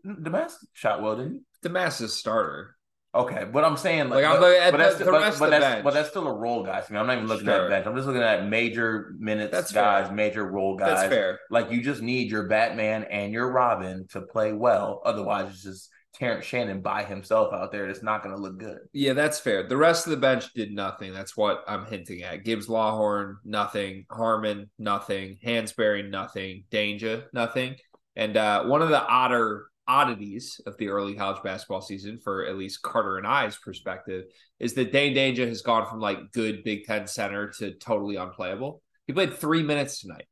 [0.04, 1.68] Domask shot well, didn't he?
[1.68, 2.74] Domask is starter.
[3.14, 5.50] Okay, but I'm saying like, Like, I'm but, looking at but that's the- but, but
[5.50, 5.84] that's bench.
[5.84, 6.98] but that's still a role guy me.
[6.98, 7.64] I'm not even looking Sure.
[7.64, 7.86] at bench.
[7.86, 10.14] I'm just looking at major minutes That's guys, fair.
[10.14, 10.88] major role guys.
[11.00, 11.38] That's fair.
[11.50, 15.00] Like you just need your Batman and your Robin to play well.
[15.04, 15.88] Otherwise, it's just
[16.18, 17.88] Terrence Shannon by himself out there.
[17.88, 18.78] It's not going to look good.
[18.92, 19.68] Yeah, that's fair.
[19.68, 21.12] The rest of the bench did nothing.
[21.12, 22.44] That's what I'm hinting at.
[22.44, 24.06] Gibbs Lawhorn, nothing.
[24.10, 25.38] Harmon, nothing.
[25.44, 26.64] Hansberry, nothing.
[26.70, 27.76] Dainja, nothing.
[28.16, 32.56] And uh, one of the odder oddities of the early college basketball season, for at
[32.56, 34.24] least Carter and I's perspective,
[34.58, 38.82] is that Dain Dainja has gone from like good Big Ten center to totally unplayable.
[39.06, 40.26] He played three minutes tonight.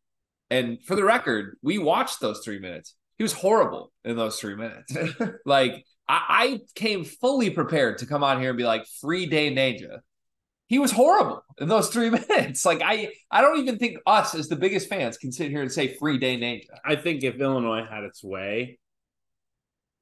[0.50, 2.94] And for the record, we watched those three minutes.
[3.18, 4.94] He was horrible in those three minutes.
[5.46, 9.54] like I, I came fully prepared to come on here and be like, free day
[9.54, 10.00] ninja.
[10.66, 12.64] He was horrible in those three minutes.
[12.64, 15.70] Like I, I don't even think us as the biggest fans can sit here and
[15.70, 16.66] say free Dain Dainja.
[16.84, 18.78] I think if Illinois had its way,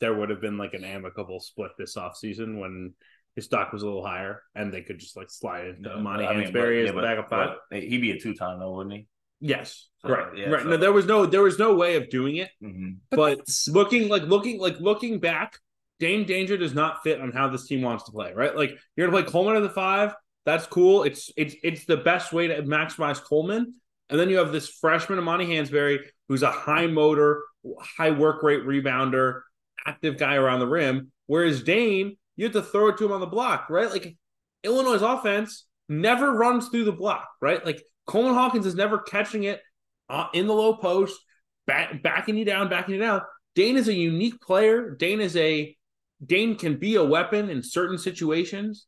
[0.00, 2.94] there would have been like an amicable split this offseason when
[3.36, 6.36] his stock was a little higher and they could just like slide into Monty I
[6.36, 7.56] mean, Hansberry but- as yeah, the but- backup five.
[7.70, 9.06] He'd be a two time though, wouldn't he?
[9.44, 10.62] Yes, So, right, yeah, right.
[10.62, 12.50] so- No, there was no there was no way of doing it.
[12.62, 12.90] Mm-hmm.
[13.10, 15.58] But, that's- looking like looking like looking back,
[15.98, 18.32] Dain Dainja does not fit on how this team wants to play.
[18.32, 20.14] Right, like you're gonna play Coleman at the five.
[20.46, 21.02] That's cool.
[21.02, 23.74] It's it's it's the best way to maximize Coleman.
[24.08, 27.42] And then you have this freshman Amani Hansberry, who's a high motor,
[27.80, 29.40] high work rate rebounder,
[29.86, 31.10] active guy around the rim.
[31.26, 33.90] Whereas Dain, you have to throw it to him on the block, right?
[33.90, 34.16] Like
[34.62, 37.64] Illinois' offense never runs through the block, right?
[37.64, 39.60] Like Coleman Hawkins is never catching it
[40.08, 41.18] uh, in the low post,
[41.66, 43.22] back, backing you down, backing you down.
[43.54, 44.90] Dain is a unique player.
[44.90, 45.76] Dain is a
[46.24, 48.86] Dain can be a weapon in certain situations,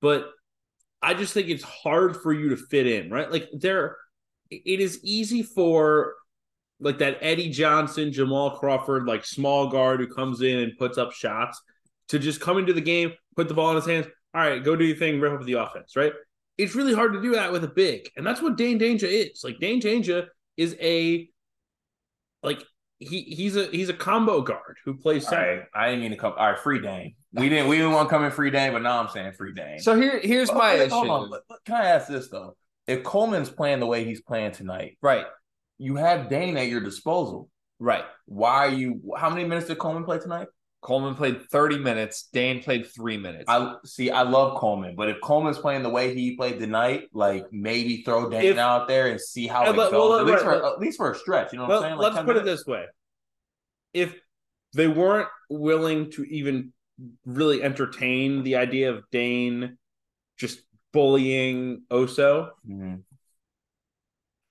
[0.00, 0.30] but
[1.02, 3.30] I just think it's hard for you to fit in, right?
[3.30, 3.96] Like there,
[4.50, 6.14] it is easy for
[6.80, 11.12] like that Eddie Johnson, Jamal Crawford, like small guard who comes in and puts up
[11.12, 11.60] shots
[12.08, 14.06] to just come into the game, put the ball in his hands.
[14.34, 16.12] All right, go do your thing, rip up the offense, right?
[16.58, 19.42] It's really hard to do that with a big, and that's what Dain Dainja is.
[19.42, 20.26] Like Dain Dainja
[20.56, 21.28] is a
[22.42, 22.62] like
[22.98, 25.56] he he's a he's a combo guard who plays All center.
[25.58, 26.34] right, I didn't mean to come.
[26.36, 27.14] All right, free Dain.
[27.32, 27.68] We didn't.
[27.68, 29.78] We didn't want to come in free Dain, but now I'm saying free Dain.
[29.78, 30.94] so here, here's But- my but issue.
[30.94, 32.56] hold on, but- but Can I ask this though?
[32.86, 35.26] If Coleman's playing the way he's playing tonight, Right,
[35.78, 37.48] you have Dain at your disposal.
[37.78, 38.04] right.
[38.26, 39.00] Why are you?
[39.16, 40.48] How many minutes did Coleman play tonight?
[40.82, 42.28] Coleman played 30 minutes.
[42.32, 43.44] Dain played three minutes.
[43.48, 44.10] I see.
[44.10, 48.28] I love Coleman, but if Coleman's playing the way he played tonight, like maybe throw
[48.28, 49.92] Dain If- out there and see how it but- goes.
[49.92, 51.52] well, at, least right, for, but- at least for a stretch.
[51.52, 51.96] You know what Well, I'm saying?
[51.98, 52.84] Like let's 10 put it this way:
[53.94, 54.18] if
[54.74, 56.72] they weren't willing to even
[57.24, 59.78] really entertain the idea of Dain
[60.36, 60.60] just
[60.92, 63.02] bullying Oso, Mhm.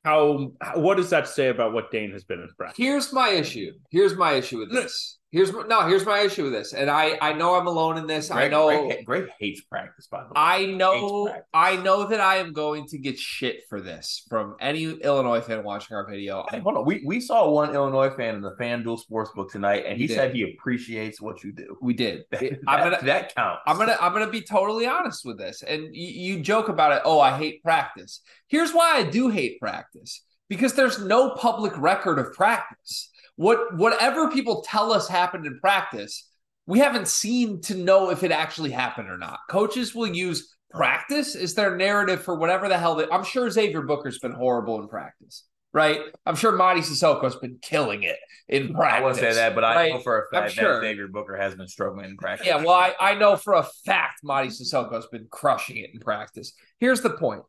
[0.06, 2.78] how, how what does that say about what Dain has been in practice?
[2.78, 3.74] Here's my issue.
[3.90, 5.18] Here's my issue with this.
[5.32, 5.88] Here's my- no.
[5.88, 8.30] Here's my issue with this, and I I know I'm alone in this.
[8.30, 8.68] I know.
[8.88, 10.08] Greg, Greg hates practice.
[10.08, 11.34] By the way, I know.
[11.54, 15.64] I know that I am going to get shit for this from any Illinois fan
[15.64, 16.46] watching our video.
[16.52, 16.86] Hey, hold on.
[16.86, 20.44] We we saw one Illinois fan in the FanDuel Sportsbook tonight, and he said he
[20.44, 21.78] appreciates what you do.
[21.82, 22.26] We did.
[22.32, 23.62] That, I'm gonna that counts.
[23.66, 25.64] I'm gonna I'm gonna be totally honest with this.
[25.64, 27.02] And you, you joke about it.
[27.06, 28.20] Oh, I hate practice.
[28.48, 30.24] Here's why I do hate practice.
[30.50, 33.10] Because there's no public record of practice.
[33.42, 36.30] What whatever people tell us happened in practice,
[36.68, 39.40] we haven't seen to know if it actually happened or not.
[39.50, 43.82] Coaches will use practice as their narrative for whatever the hell they I'm sure Xavier
[43.82, 45.46] Booker's been horrible in practice.
[45.74, 46.02] Right?
[46.24, 48.18] I'm sure Mady Sissoko's been killing it
[48.48, 49.00] in practice.
[49.00, 49.94] I wouldn't say that, but I right?
[49.94, 50.76] know for a I'm fact sure.
[50.76, 52.46] that Xavier Booker has been struggling in practice.
[52.46, 56.54] Yeah, well, I, I know for a fact Mady Sissoko's been crushing it in practice.
[56.80, 57.42] Here's the point.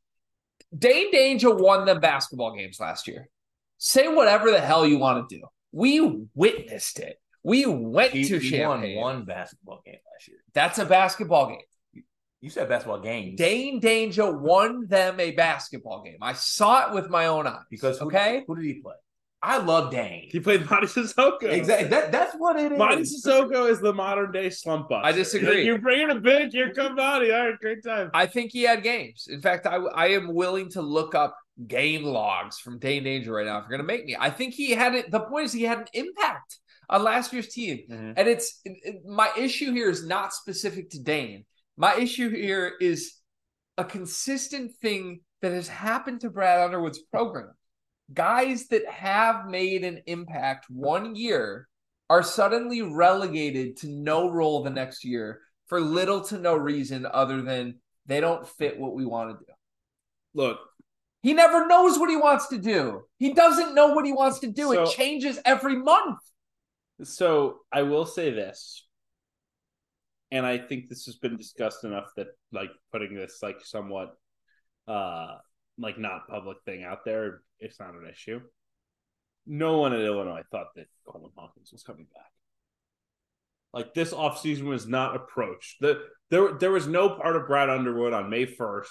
[0.74, 3.28] Dain Dainja won the basketball games last year.
[3.76, 5.44] Say whatever the hell you want to do.
[5.72, 7.18] We witnessed it.
[7.42, 8.96] We went He, to he Champaign.
[8.98, 10.38] won one basketball game last year.
[10.54, 12.04] That's a basketball game.
[12.40, 13.38] You said basketball games.
[13.38, 16.18] Dain Dainja won them a basketball game.
[16.20, 17.62] I saw it with my own eyes.
[17.70, 18.94] because who, okay, who did he play?
[19.44, 20.28] I love Dain.
[20.30, 21.42] He played Mady Sissoko.
[21.44, 21.88] Exactly.
[21.88, 22.78] That, that's what it is.
[22.78, 25.04] Mady Sissoko is the modern day slump buster.
[25.06, 25.64] I disagree.
[25.64, 26.52] You're bringing a big.
[26.52, 27.32] Here come Monty.
[27.32, 28.10] All right, great time.
[28.14, 29.26] I think he had games.
[29.28, 31.36] In fact, I I am willing to look up
[31.66, 33.58] game logs from Dain Dainja right now.
[33.58, 35.10] If you're gonna make me, I think he had it.
[35.10, 38.14] The point is, he had an impact on last year's team, Mhm.
[38.16, 41.44] and it's it- it- my issue here is not specific to Dain.
[41.76, 43.14] My issue here is
[43.78, 47.54] a consistent thing that has happened to Brad Underwood's program.
[48.12, 51.68] Guys that have made an impact one year
[52.10, 57.40] are suddenly relegated to no role the next year for little to no reason other
[57.40, 59.52] than they don't fit what we want to do.
[60.34, 60.58] Look,
[61.22, 63.02] He never knows what he wants to do.
[63.18, 64.72] He doesn't know what he wants to do.
[64.72, 66.18] it changes every month.
[67.04, 68.86] so I will say this,
[70.32, 74.16] and I think this has been discussed enough that like putting this like somewhat
[74.88, 75.36] uh
[75.78, 78.40] like not public thing out there, it's not an issue.
[79.46, 82.30] No one in Illinois thought that Coleman Hawkins was coming back.
[83.72, 85.80] Like this offseason was not approached.
[85.80, 88.86] The, there, there was no part of Brad Underwood on May 1st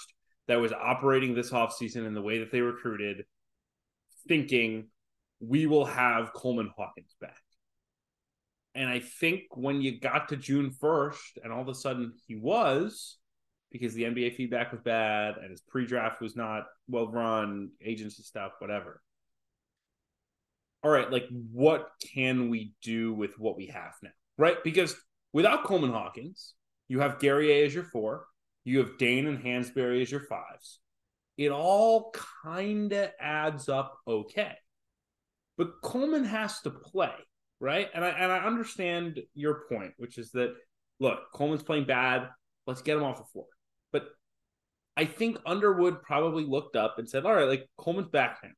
[0.51, 3.23] that was operating this offseason in the way that they recruited,
[4.27, 4.89] thinking
[5.39, 7.41] we will have Coleman Hawkins back.
[8.75, 12.35] And I think when you got to June 1st and all of a sudden he
[12.35, 13.17] was,
[13.71, 18.23] because the NBA feedback was bad and his pre draft was not well run, agency
[18.23, 19.01] stuff, whatever.
[20.83, 24.09] All right, like what can we do with what we have now?
[24.37, 24.61] Right?
[24.65, 24.97] Because
[25.31, 26.55] without Coleman Hawkins,
[26.89, 28.25] you have Gary A as your four,
[28.63, 30.79] you have Dain and Hansberry as your fives.
[31.37, 34.53] It all kind of adds up okay.
[35.57, 37.13] But Coleman has to play,
[37.59, 37.89] right?
[37.93, 40.53] And I and I understand your point, which is that
[40.99, 42.29] look, Coleman's playing bad.
[42.67, 43.47] Let's get him off the floor.
[43.91, 44.05] But
[44.95, 48.49] I think Underwood probably looked up and said, "All right, like Coleman's back now.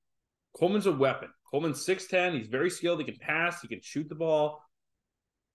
[0.58, 1.30] Coleman's a weapon.
[1.50, 2.34] Coleman's six ten.
[2.34, 3.00] He's very skilled.
[3.00, 3.62] He can pass.
[3.62, 4.62] He can shoot the ball.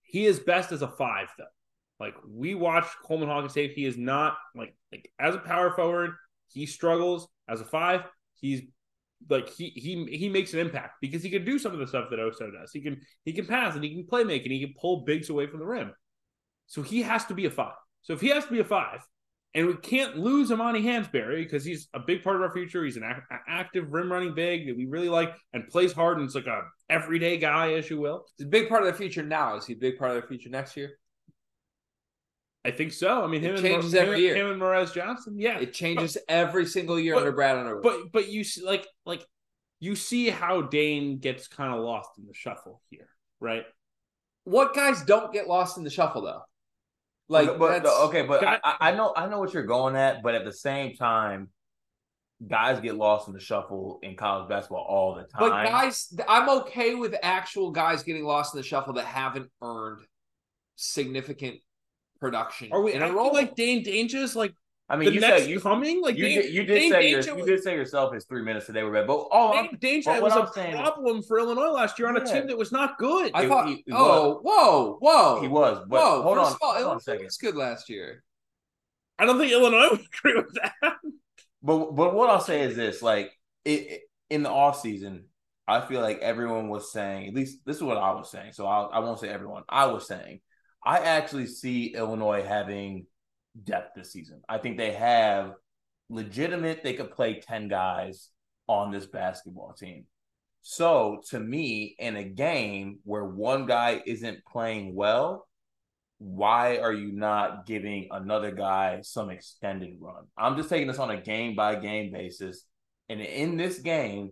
[0.01, 1.45] He is best as a five, though.
[1.99, 3.73] Like we watched Coleman Hawkins tape.
[3.73, 6.11] He is not like like as a power forward.
[6.47, 8.01] He struggles as a five.
[8.39, 8.61] He's
[9.29, 12.09] like he he he makes an impact because he can do some of the stuff
[12.09, 12.71] that Oso does.
[12.71, 15.29] He can he can pass and he can play make and he can pull bigs
[15.29, 15.93] away from the rim.
[16.67, 17.73] So he has to be a five.
[18.01, 19.01] So if he has to be a five,
[19.55, 22.85] and we can't lose Amani Hansberry because he's a big part of our future.
[22.85, 26.25] He's an ac- active rim running big that we really like and plays hard and
[26.25, 28.25] it's like a everyday guy, as you will.
[28.37, 29.55] It's a big part of the future now.
[29.55, 30.91] Is he a big part of the future next year?
[32.65, 33.23] I think so.
[33.23, 34.35] I mean, him It and changes him, every year.
[34.35, 35.59] him and Morez Johnson, yeah.
[35.59, 37.83] It changes every single year But- under Brad Underwood.
[37.83, 39.25] but but you see, like like
[39.79, 43.07] you see how Dain gets kind of lost in the shuffle here,
[43.39, 43.65] right?
[44.45, 46.41] what guys don't get lost in the shuffle though?
[47.27, 50.21] Like, but, but- okay, but Got- I, I know I know what you're going at,
[50.23, 51.49] but at the same time,
[52.45, 55.39] guys get lost in the shuffle in college basketball all the time.
[55.39, 60.01] But guys, I'm okay with actual guys getting lost in the shuffle that haven't earned
[60.75, 61.57] significant
[62.19, 62.69] production.
[62.71, 64.53] Are we in a acting like Dain Dainja's like
[64.91, 66.01] I mean, you said you coming?
[66.01, 68.25] Like you Dain, did, you did Dain say your, you was- did say yourself his
[68.25, 71.21] three minutes today were bad, but oh, Dain Dainja was a I'm saying is- problem
[71.21, 73.31] for Illinois last year on a team that was not good.
[73.35, 73.67] I thought.
[73.67, 75.77] he- oh, whoa, whoa, he was.
[75.87, 76.21] But whoa!
[76.23, 77.25] hold First on, of all, hold on Illinois second.
[77.25, 78.23] was good last year.
[79.19, 80.73] I don't think Illinois would agree with that.
[81.61, 83.31] But but what I'll say is this: like
[83.65, 84.01] it,
[84.31, 85.25] in the off season,
[85.67, 87.27] I feel like everyone was saying.
[87.27, 88.53] At least this is what I was saying.
[88.53, 89.63] So I'll, I won't say everyone.
[89.69, 90.39] I was saying
[90.83, 93.05] I actually see Illinois having
[93.63, 94.41] depth this season.
[94.47, 95.53] I think they have
[96.09, 96.83] legitimate.
[96.83, 98.29] They could play ten guys
[98.67, 100.05] on this basketball team.
[100.61, 105.47] So to me, in a game where one guy isn't playing well,
[106.19, 110.25] why are you not giving another guy some extended run?
[110.37, 112.65] I'm just taking this on a game by game basis.
[113.07, 114.31] And in this game,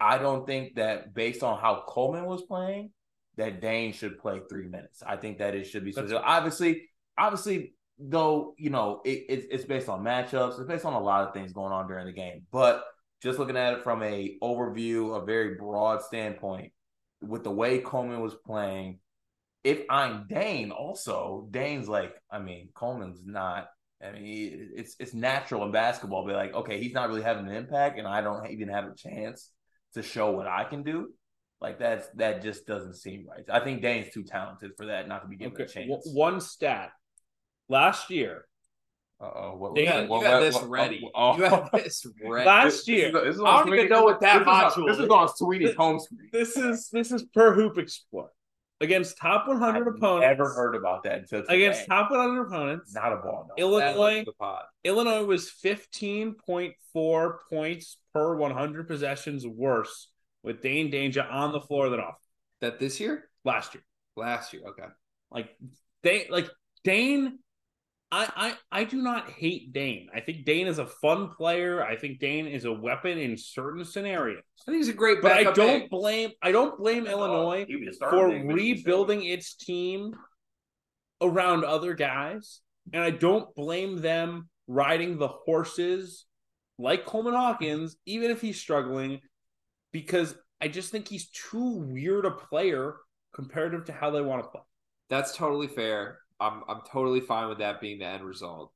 [0.00, 2.90] I don't think that based on how Coleman was playing,
[3.38, 5.02] that Dain should play three minutes.
[5.06, 6.06] I think that it should be so.
[6.22, 10.58] Obviously, obviously, though, you know, it, it, it's based on matchups.
[10.58, 12.42] It's based on a lot of things going on during the game.
[12.52, 12.84] But
[13.22, 16.72] just looking at it from a overview, a very broad standpoint,
[17.22, 18.98] with the way Coleman was playing,
[19.64, 23.68] if I'm Dain, also Dain's like, I mean, Coleman's not.
[24.02, 26.26] I mean, he- it's it's natural in basketball.
[26.26, 28.94] Be like, okay, he's not really having an impact, and I don't even have a
[28.94, 29.50] chance
[29.94, 31.12] to show what I can do.
[31.60, 33.44] Like that's that just doesn't seem right.
[33.50, 35.88] I think Dain's too talented for that not to be given a chance.
[35.90, 36.90] w- one stat.
[37.68, 38.46] Last year,
[39.20, 41.10] Uh oh, what, Dain- You got, what- you got what- this what- ready.
[41.14, 42.46] oh, You got this ready.
[42.46, 44.48] last This year, is- this is I on don't even know what that this is
[44.48, 45.10] on- module This is is.
[45.10, 46.28] on Sweeney's home screen.
[46.32, 48.30] this is this is per hoop explore.
[48.80, 50.22] against top 100 I've opponents.
[50.28, 51.56] Never heard about that until today.
[51.56, 52.94] against top 100 opponents.
[52.94, 53.48] Not a ball.
[53.48, 53.54] No.
[53.64, 54.62] Illinois, The pod.
[54.84, 60.08] Illinois was 15.4 points per 100 possessions worse
[60.42, 62.16] with Dain Dainja on the floor that off
[62.60, 63.28] That this year?
[63.44, 63.82] last year.
[64.16, 64.62] Last year.
[64.68, 64.86] Okay.
[65.30, 65.50] Like
[66.02, 66.48] Dain, like
[66.84, 67.38] Dain,
[68.10, 70.08] I, I I do not hate Dain.
[70.14, 71.84] I think Dain is a fun player.
[71.84, 74.42] I think Dain is a weapon in certain scenarios.
[74.62, 77.88] I think he's a great But I don't blame I don't blame Illinois He was
[77.88, 78.76] a starter for big, Michigan State.
[78.86, 80.14] rebuilding its team
[81.20, 82.60] around other guys.
[82.92, 86.24] And I don't blame them riding the horses
[86.78, 89.20] like Coleman Hawkins, even if he's struggling,
[89.98, 92.94] because I just think he's too weird a player
[93.34, 94.60] comparative to how they want to play.
[95.10, 96.18] That's totally fair.
[96.38, 98.72] I'm I'm totally fine with that being the end result.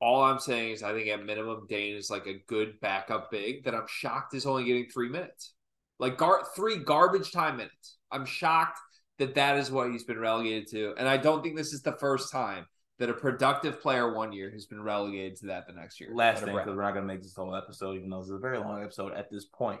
[0.00, 3.64] All I'm saying is I think at minimum Dain is like a good backup big
[3.64, 5.54] that I'm shocked is only getting three minutes.
[5.98, 7.98] Like gar- three garbage time minutes.
[8.12, 8.78] I'm shocked
[9.18, 10.94] that that is what he's been relegated to.
[10.96, 12.66] And I don't think this is the first time
[13.00, 16.10] that a productive player one year has been relegated to that the next year.
[16.14, 18.38] Last thing, because we're not going to make this whole episode, even though it's a
[18.38, 19.80] very long episode at this point.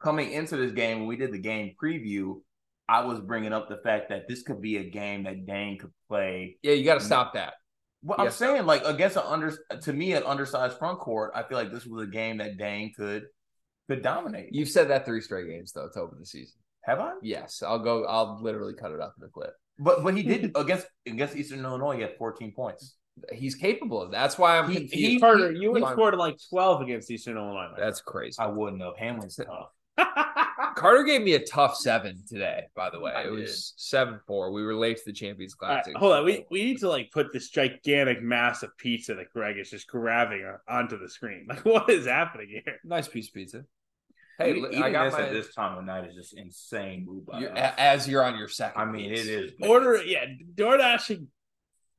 [0.00, 2.40] Coming into this game, when we did the game preview,
[2.88, 5.92] I was bringing up the fact that this could be a game that Dain could
[6.08, 6.56] play.
[6.62, 7.54] Yeah, you got to stop that.
[8.02, 11.58] Well, I'm saying, like against an under, to me, an undersized front court, I feel
[11.58, 13.24] like this was a game that Dain could
[13.88, 14.54] could dominate.
[14.54, 16.60] You've said that three straight games though to open the season.
[16.84, 17.12] Have I?
[17.22, 18.04] Yes, I'll go.
[18.04, 19.50] I'll literally cut it up in a clip.
[19.80, 21.96] But but he did against against Eastern Illinois.
[21.96, 22.94] He had 14 points.
[23.32, 24.12] He's capable of.
[24.12, 24.94] That's why I'm He- confused.
[25.14, 27.74] he- Carter, you would he- scored like 12 against Eastern Illinois.
[27.76, 28.36] That's crazy.
[28.38, 28.96] I wouldn't have.
[28.96, 29.70] Hamlin's tough.
[30.76, 32.64] Carter gave me a tough seven today.
[32.76, 34.52] By the way, I it was seven four.
[34.52, 35.96] We were late to the Champions All right, Classic.
[35.96, 36.24] hold on.
[36.24, 39.88] We, we need to like put this gigantic mass of pizza that Greg is just
[39.88, 41.46] grabbing onto the screen.
[41.48, 42.76] Like, what is happening here?
[42.84, 43.64] nice piece of pizza.
[44.38, 45.22] Hey, Even- li- I got this my.
[45.22, 47.04] at this time of night is just insane.
[47.06, 48.80] Move by you're- as you're on your second.
[48.80, 49.26] I mean, piece.
[49.26, 49.52] it is.
[49.60, 51.26] Order, yeah, DoorDash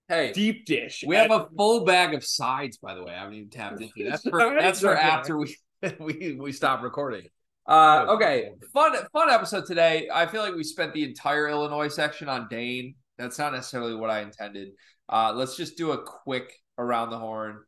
[0.08, 1.04] Hey, deep dish.
[1.06, 2.78] we have a full bag of sides.
[2.78, 3.94] By the way, I haven't even tapped into.
[4.10, 5.56] That's for that's for after we
[6.00, 7.28] we we stop recording.
[7.70, 10.10] Uh, okay, fun fun episode today.
[10.12, 12.96] I feel like we spent the entire Illinois section on Dain.
[13.20, 14.70] That's not necessarily what I intended.
[15.08, 17.60] Uh, let's just do a quick around the horn.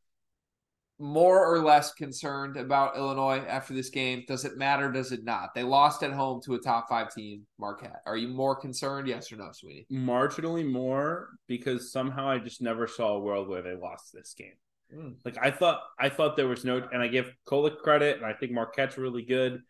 [0.98, 4.24] More or less concerned about Illinois after this game?
[4.28, 4.92] Does it matter?
[4.92, 5.54] Does it not?
[5.54, 8.02] They lost at home to a top five team, Marquette.
[8.08, 9.08] Are you more concerned?
[9.08, 9.86] Yes or no, sweetie?
[9.92, 14.54] marginally more because somehow I just never saw a world where they lost this game.
[14.96, 15.16] Mm.
[15.24, 18.34] Like I thought, I thought there was no, and I give Kolek credit, and I
[18.34, 19.62] think Marquette's really good,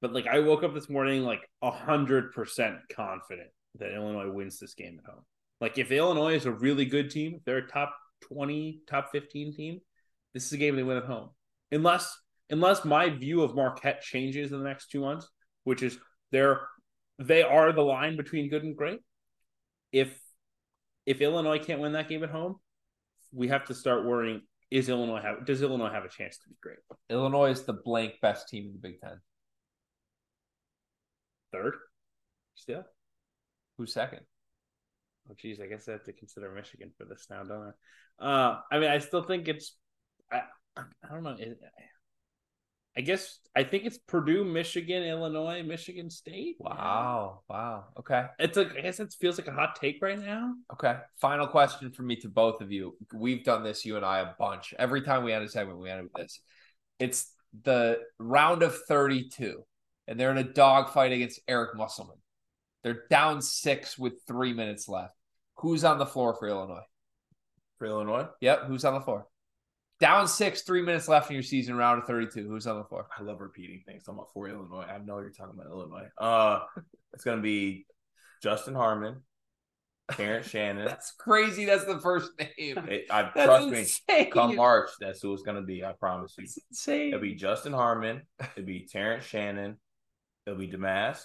[0.00, 4.74] but like I woke up this morning like hundred percent confident that Illinois wins this
[4.74, 5.24] game at home.
[5.60, 9.54] Like if Illinois is a really good team, if they're a top twenty, top fifteen
[9.54, 9.80] team,
[10.34, 11.30] this is a game they win at home.
[11.72, 12.16] Unless,
[12.50, 15.28] unless my view of Marquette changes in the next two months,
[15.64, 15.98] which is
[16.30, 16.60] they're
[17.18, 19.00] they are the line between good and great.
[19.92, 20.18] If
[21.06, 22.56] if Illinois can't win that game at home,
[23.32, 26.56] we have to start worrying: Is Illinois have does Illinois have a chance to be
[26.60, 26.78] great?
[27.08, 29.20] Illinois is the blank best team in the Big Ten.
[31.52, 31.74] Third,
[32.54, 32.84] still.
[33.78, 34.20] Who's second?
[35.30, 37.74] Oh, geez, I guess I have to consider Michigan for this now, don't
[38.20, 38.24] I?
[38.24, 39.76] Uh, I mean, I still think it's.
[40.30, 40.42] I,
[40.76, 41.36] I don't know.
[41.38, 41.58] It,
[42.96, 46.56] I guess I think it's Purdue, Michigan, Illinois, Michigan State.
[46.58, 47.40] Wow.
[47.48, 47.84] Wow.
[47.98, 48.24] Okay.
[48.38, 50.54] It's like I guess it feels like a hot take right now.
[50.72, 50.96] Okay.
[51.20, 52.96] Final question for me to both of you.
[53.12, 54.72] We've done this, you and I, a bunch.
[54.78, 56.40] Every time we had a segment, we ended with this.
[56.98, 57.30] It's
[57.64, 59.62] the round of 32,
[60.08, 62.16] and they're in a dogfight against Eric Musselman.
[62.82, 65.14] They're down six with three minutes left.
[65.56, 66.84] Who's on the floor for Illinois?
[67.78, 68.26] for Illinois.
[68.40, 68.64] Yep.
[68.68, 69.26] Who's on the floor?
[70.00, 72.48] Down six, three minutes left in your season, round of 32.
[72.48, 73.06] Who's on the floor?
[73.18, 74.04] I love repeating things.
[74.08, 74.84] I'm up for Illinois.
[74.88, 76.08] I know you're talking about Illinois.
[76.18, 76.60] Uh,
[77.14, 77.86] it's gonna be
[78.42, 79.22] Justin Harmon,
[80.12, 80.84] Terrence Shannon.
[80.86, 81.64] That's crazy.
[81.64, 82.78] That's the first name.
[82.88, 83.78] It- I That's trust me.
[83.80, 84.30] insane.
[84.30, 85.84] Come March, that's who it's gonna be.
[85.84, 86.44] I promise you.
[86.44, 87.08] That's insane.
[87.08, 88.22] It'll be Justin Harmon.
[88.56, 89.76] It'll be Terrence Shannon.
[90.46, 91.24] It'll be Domask.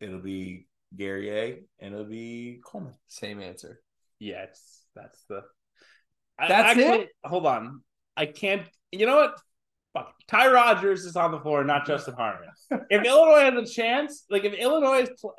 [0.00, 0.66] It'll be
[0.96, 2.94] Guerrier And it'll be Coleman.
[3.08, 3.80] Same answer.
[4.18, 5.42] Yeah, it's that's the.
[6.38, 7.08] I- That's it?
[7.24, 7.82] Hold on,
[8.16, 8.62] I can't.
[8.92, 9.40] You know what?
[9.94, 10.14] Fuck.
[10.28, 12.48] Ty Rodgers is on the floor, not Justin Harmon.
[12.90, 15.34] if Illinois has a chance, like if Illinois is, pl-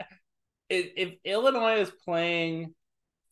[0.70, 2.74] if, if Illinois is playing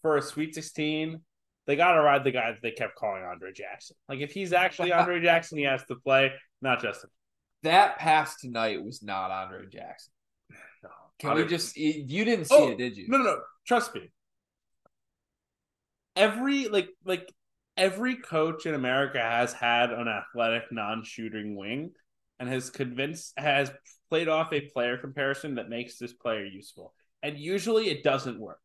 [0.02, 1.22] for a Sweet Sixteen,
[1.68, 3.96] they got to ride the guy that they kept calling Andre Jackson.
[4.08, 7.10] Like if he's actually Andre Jackson, he has to play, not Justin.
[7.66, 10.12] That pass tonight was not Andre Jackson.
[10.84, 10.90] No.
[11.20, 11.76] Can Andre- we just?
[11.76, 13.06] You didn't see Oh, it, did you?
[13.10, 13.40] No, no, no.
[13.68, 14.10] Trust me.
[16.16, 17.30] Every like like
[17.76, 21.92] every coach in America has had an athletic non-shooting wing
[22.40, 23.70] and has convinced has
[24.10, 26.94] played off a player comparison that makes this player useful.
[27.24, 28.62] and usually it doesn't work.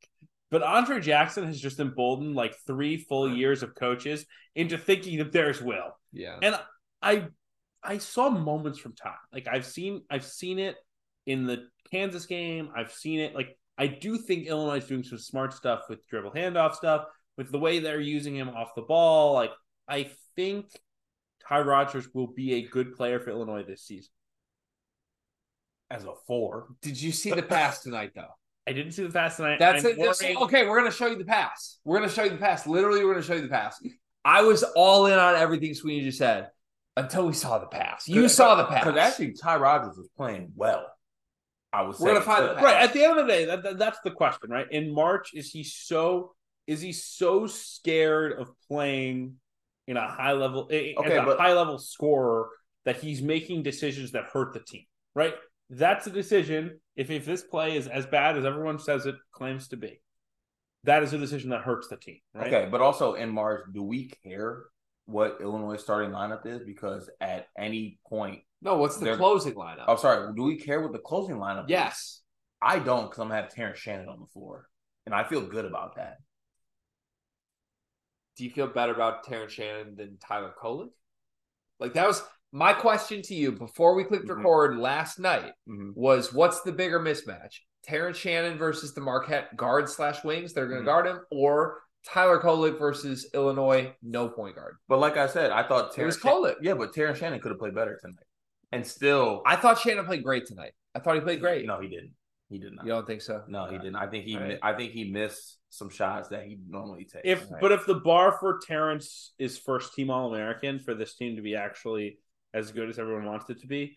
[0.51, 5.33] But Andre Jackson has just emboldened like three full years of coaches into thinking that
[5.33, 5.97] there's will.
[6.13, 6.39] Yeah.
[6.43, 6.59] And
[7.03, 7.29] I
[7.83, 9.15] I saw moments from Todd.
[9.33, 10.77] Like I've seen I've seen it
[11.27, 12.71] in the Kansas game.
[12.77, 16.33] I've seen it like I do think Illinois is doing some smart stuff with dribble
[16.33, 17.07] handoff stuff,
[17.39, 19.33] with the way they're using him off the ball.
[19.35, 19.53] Like
[19.89, 20.67] I think
[21.49, 24.11] Ty Rodgers will be a good player for Illinois this season.
[25.91, 28.29] As a four, Did you see the pass tonight though?
[28.69, 29.59] I didn't see the pass tonight.
[29.59, 29.99] That's I'm it.
[29.99, 31.79] Worried- okay, we're gonna show you the pass.
[31.85, 32.67] We're gonna show you the pass.
[32.67, 33.83] Literally, we're gonna show you the pass.
[34.25, 36.49] I was all in on everything Sweeney just said
[37.01, 38.07] until we saw the pass.
[38.09, 38.85] You saw the pass.
[38.85, 40.87] because actually Ty Rodgers was playing well.
[41.73, 42.01] I was.
[42.01, 44.51] We're gonna find right at the end of the day that, that- that's the question
[44.51, 46.35] right in march is he so
[46.67, 49.37] is he so scared of playing
[49.87, 52.49] in a high level okay, Okay, as a but- high level scorer
[52.87, 54.85] that he's making decisions that hurt the team
[55.15, 55.35] right
[55.71, 59.69] that's a decision if if this play is as bad as everyone says it claims
[59.69, 60.01] to be
[60.85, 63.83] that is a decision that hurts the team right Okay, but also in March, do
[63.85, 64.65] we care
[65.07, 66.63] what Illinois starting lineup is?
[66.65, 69.85] Because at any point, no, what's the closing lineup?
[69.89, 71.65] I'm sorry, do we care what the closing lineup?
[71.65, 71.71] is?
[71.71, 72.23] yes.
[72.63, 74.67] I don't because I'm gonna have Terrence Shannon on the floor,
[75.07, 76.19] and I feel good about that.
[78.37, 80.91] Do you feel better about Terrence Shannon than Tyler Kolek?
[81.79, 82.23] Like that was
[82.53, 84.37] my question to you before we clicked Mhm.
[84.37, 85.53] record last night.
[85.69, 85.95] Mhm.
[85.95, 87.61] Was what's the bigger mismatch?
[87.83, 90.93] Terrence Shannon versus the Marquette guard slash wings, they're going to Mhm.
[90.93, 94.77] guard him, or Tyler Kolek versus Illinois no point guard.
[94.89, 96.55] But like I said, I thought It was Terrence Kolek.
[96.63, 98.25] Yeah, but Terrence Shannon could have played better tonight,
[98.73, 100.73] and still, I thought Shannon played great tonight.
[100.95, 101.67] I thought he played great.
[101.67, 102.13] No, he didn't.
[102.49, 102.85] He did not.
[102.85, 103.45] You don't think so?
[103.47, 103.95] No, he didn't.
[103.97, 104.35] I think he.
[104.35, 104.49] All right.
[104.51, 107.21] mi- I think he missed some shots that he normally takes.
[107.25, 107.61] if Right.
[107.61, 111.43] but if the bar for Terrence is first team All American for this team to
[111.43, 112.19] be actually
[112.53, 113.97] as good as everyone wants it to be,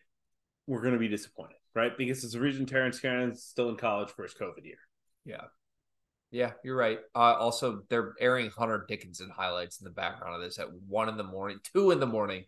[0.68, 1.98] we're going to be disappointed, right?
[1.98, 4.78] Because it's the reason Terrence Shannon's still in college for his COVID year.
[5.26, 5.46] Yeah.
[6.34, 6.98] Yeah, you're right.
[7.16, 11.16] Uh, also, they're airing Hunter Dickinson highlights in the background of this at one in
[11.16, 12.46] the morning, two in the morning.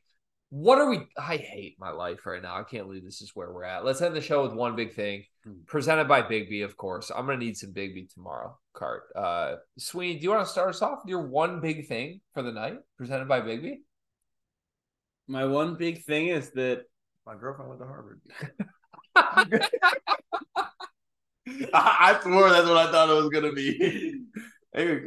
[0.50, 1.02] What are we?
[1.16, 2.56] I hate my life right now.
[2.56, 3.86] I can't believe this is where we're at.
[3.86, 5.54] Let's end the show with one big thing, Hmm.
[5.68, 7.12] presented by Big B, of course.
[7.12, 8.58] I'm gonna need some Big B tomorrow.
[8.74, 12.22] Cart, uh, Sweeney, do you want to start us off with your one big thing
[12.34, 13.84] for the night, presented by Big B?
[15.28, 16.86] My one big thing is that
[17.28, 18.22] my girlfriend went to Harvard.
[21.74, 24.22] I, I swore that's what I thought it was gonna be.
[24.74, 25.00] Hey,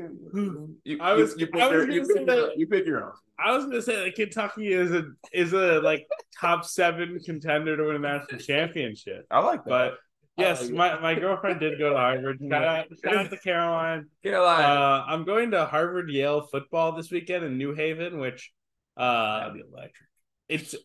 [0.85, 3.05] you, I was- you, you pick, I was your, you, gonna your, you pick your
[3.05, 3.13] own.
[3.39, 6.07] I was going to say that Kentucky is a is a like
[6.41, 9.71] top seven contender to win a national championship, I like that.
[9.71, 9.95] but.
[10.39, 10.77] Yes, like it.
[10.77, 12.39] my, my girlfriend did go to Harvard.
[12.49, 14.07] Shout out, shout out to Caroline.
[14.23, 14.65] Caroline.
[14.65, 18.53] Uh, I'm going to Harvard Yale football this weekend in New Haven, which
[18.97, 20.09] uh, That'd be electric.
[20.49, 20.77] it's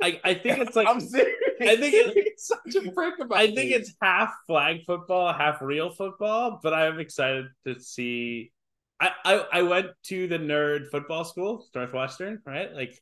[0.00, 1.36] I, I think it's like I'm serious.
[1.60, 5.90] I think it, such a prick about I think it's half flag football, half real
[5.90, 8.52] football, but I'm excited to see.
[9.00, 12.72] I, I I went to the nerd football school, Northwestern, right?
[12.74, 13.00] Like,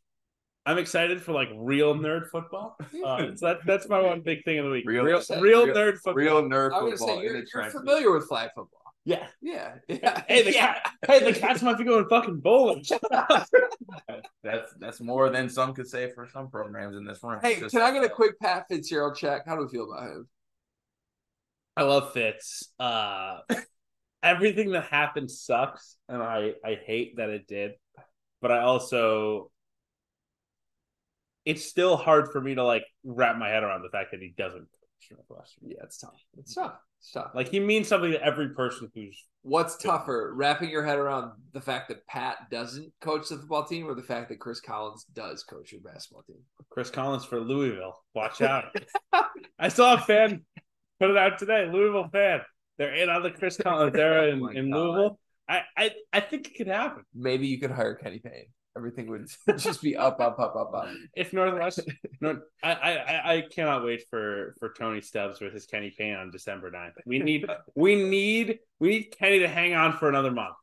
[0.64, 2.76] I'm excited for like real nerd football.
[3.04, 4.84] Uh, so that, that's my one big thing of the week.
[4.86, 6.14] Real- real, real- nerd football.
[6.14, 8.77] real nerd I was gonna football say you're, you're familiar with flag football.
[9.08, 9.26] Yeah.
[9.40, 9.74] Yeah.
[9.88, 10.22] yeah.
[10.28, 10.74] Hey, the yeah.
[10.74, 10.92] cat.
[11.06, 12.84] Hey, the cats might be going fucking bowling.
[14.44, 17.40] That's that's more than some could say for some programs in this room.
[17.42, 19.42] Hey, Just- can I get a quick Pat Fitzgerald check?
[19.46, 20.28] How do we feel about him?
[21.76, 22.72] I love Fitz.
[22.78, 23.40] Uh,
[24.22, 27.72] everything that happened sucks, and I I hate that it did.
[28.40, 29.50] But I also,
[31.44, 34.32] it's still hard for me to like wrap my head around the fact that he
[34.36, 34.68] doesn't.
[35.62, 36.20] Yeah, it's tough.
[36.38, 36.78] It's tough.
[37.12, 37.30] Tough.
[37.34, 41.60] Like he means something to every person who's What's tougher, wrapping your head around the
[41.60, 45.42] fact that Pat doesn't coach the football team or the fact that Chris Collins does
[45.44, 46.40] coach your basketball team?
[46.68, 47.96] Chris Collins for Louisville.
[48.14, 48.64] Watch out!
[49.58, 50.44] I saw a fan
[51.00, 51.70] put it out today.
[51.72, 52.40] Louisville fan.
[52.76, 55.18] They're in on the Chris Collins era in, Oh in Louisville.
[55.48, 57.04] I, I I think it could happen.
[57.14, 58.48] Maybe you could hire Kenny Payne.
[58.78, 59.26] Everything would
[59.58, 60.88] just be up, up, up, up, up.
[61.16, 61.84] If Northwestern,
[62.20, 66.30] no, I, I I- cannot wait for for Tony Stubbs with his Kenny Payne on
[66.30, 66.92] December 9th.
[67.04, 70.54] We need we need we need Kenny to hang on for another month.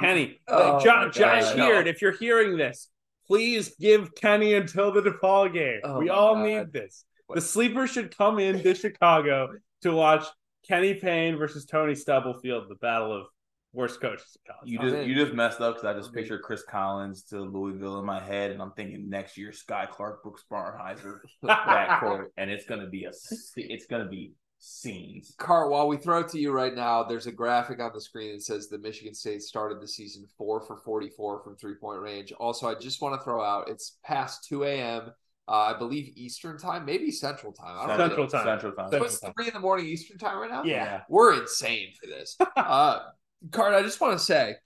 [0.00, 1.58] Kenny, Oh my oh Josh God.
[1.58, 2.88] Heird, if you're hearing this,
[3.26, 5.80] please give Kenny until the DePaul game.
[5.84, 6.44] Oh we all God.
[6.46, 7.04] need this.
[7.32, 9.50] The sleeper should come in to Chicago
[9.82, 10.24] to watch
[10.66, 13.26] Kenny Payne versus Tony Stubblefield, the battle of
[13.72, 14.68] worst coaches in.
[14.68, 17.98] You just you just messed up because I just I'm pictured Chris Collins to Louisville
[17.98, 22.66] in my head, and I'm thinking next year Skyy Clark, Brooks Barnhizer backcourt, and it's
[22.66, 23.12] gonna be a
[23.56, 25.34] it's gonna be scenes.
[25.38, 28.34] Cart, while we throw it to you right now, there's a graphic on the screen
[28.34, 32.32] that says the Michigan State started the season four for 44 from three point range.
[32.32, 35.10] Also, I just want to throw out it's past 2 a.m.
[35.48, 37.76] uh, I believe Eastern time, maybe Central time.
[37.78, 38.30] I don't Central know.
[38.30, 38.44] time.
[38.44, 38.90] Central time.
[38.90, 40.62] Central What's three in the morning Eastern time right now?
[40.64, 41.02] Yeah.
[41.08, 42.36] We're insane for this.
[42.56, 43.00] uh
[43.50, 44.56] Card, I just want to say,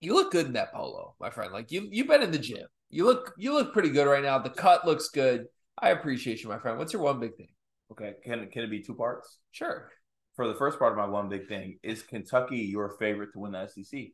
[0.00, 1.52] you look good in that polo, my friend.
[1.52, 2.66] Like you you've been in the gym.
[2.90, 4.38] You look you look pretty good right now.
[4.38, 5.46] The cut looks good.
[5.80, 6.78] I appreciate you, my friend.
[6.78, 7.48] What's your one big thing?
[7.92, 9.38] Okay, can can it be two parts?
[9.50, 9.90] Sure.
[10.36, 13.52] For the first part of my one big thing, is Kentucky your favorite to win
[13.52, 14.12] the SEC?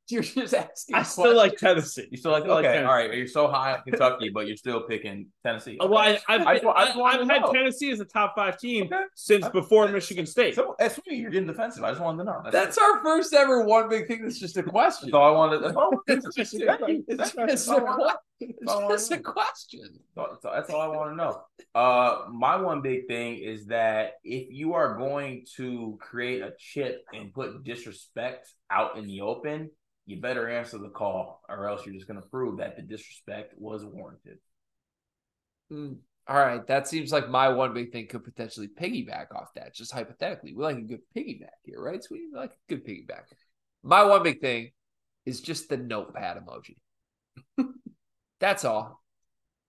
[0.08, 0.94] You're just asking.
[0.96, 2.06] I still like Tennessee.
[2.10, 2.84] You still like Still like Tennessee.
[2.84, 3.08] all right.
[3.08, 5.78] But You're so high on Kentucky, but you're still picking Tennessee.
[5.80, 7.52] Oh, Well, I, I've, I just I just I've had know.
[7.52, 9.02] Tennessee as a top five team Okay.
[9.14, 9.58] since Okay.
[9.58, 10.54] before Michigan State.
[10.54, 11.18] So that's sweet.
[11.18, 11.82] You're getting defensive.
[11.84, 12.42] I just wanted to know.
[12.50, 14.22] That's our first ever one big thing.
[14.22, 15.08] That's just a question.
[15.08, 15.62] That's all I wanted.
[15.62, 16.58] That's all, It's just a,
[17.08, 20.00] it's just a, que- it's just a question.
[20.16, 21.42] that's all- that's all I want to know.
[21.74, 27.04] Uh, my one big thing is that if you are going to create a chip
[27.14, 29.70] and put disrespect out in the open,
[30.06, 33.54] you better answer the call, or else you're just going to prove that the disrespect
[33.56, 34.38] was warranted.
[35.72, 35.98] Mm,
[36.28, 39.74] All right, that seems like my one big thing could potentially piggyback off that.
[39.74, 42.28] Just hypothetically, we like a good piggyback here, right, sweetie?
[42.32, 43.22] We like a good piggyback.
[43.82, 44.72] My one big thing
[45.26, 46.76] is just the notepad emoji.
[48.40, 49.02] That's all.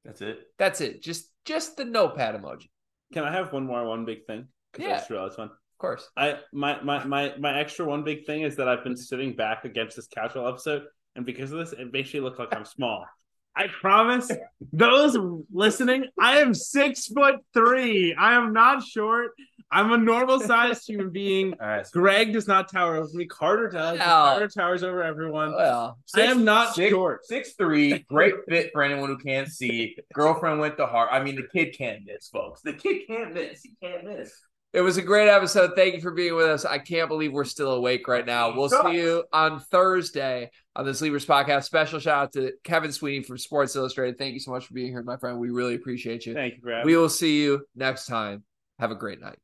[0.04, 0.40] That's it.
[0.58, 1.02] That's it.
[1.02, 2.70] Just just the notepad emoji.
[3.14, 4.48] Can I have one more one big thing?
[4.74, 4.90] 'Cause Yeah.
[4.96, 5.20] That's true.
[5.22, 5.52] That's fun.
[5.84, 6.10] Of course.
[6.16, 9.66] I my, my my my extra one big thing is that I've been sitting back
[9.66, 10.84] against this couch all episode,
[11.18, 13.06] and because of this, it makes me look like I'm small.
[13.54, 14.32] I promise
[14.72, 15.18] those
[15.52, 18.16] listening, I am six foot three.
[18.16, 19.32] I am not short.
[19.70, 21.54] I'm a normal sized human being.
[21.60, 21.86] All right.
[21.86, 23.26] so Greg does not tower over me.
[23.26, 24.00] Carter does.
[24.00, 24.26] Well.
[24.30, 25.54] Carter towers over everyone.
[25.54, 27.26] Well, I am not six, short.
[27.26, 29.98] Six three, great fit for anyone who can't see.
[30.14, 31.10] Girlfriend went to heart.
[31.12, 32.62] I mean, the kid can't miss, folks.
[32.62, 33.64] The kid can't miss.
[33.64, 34.34] He can't miss.
[34.74, 35.72] It was a great episode.
[35.76, 36.66] Thank you for being with us.
[36.66, 38.56] I can't believe we're still awake right now.
[38.56, 41.66] We'll see you on Thursday on the Sleepers Podcast.
[41.66, 44.18] Special shout out to Kevin Sweeney from Sports Illustrated.
[44.18, 45.38] Thank you so much for being here, my friend.
[45.38, 46.34] We really appreciate you.
[46.34, 46.86] Thank you, Brad.
[46.86, 48.44] We will see you next time.
[48.80, 49.38] Have a great night.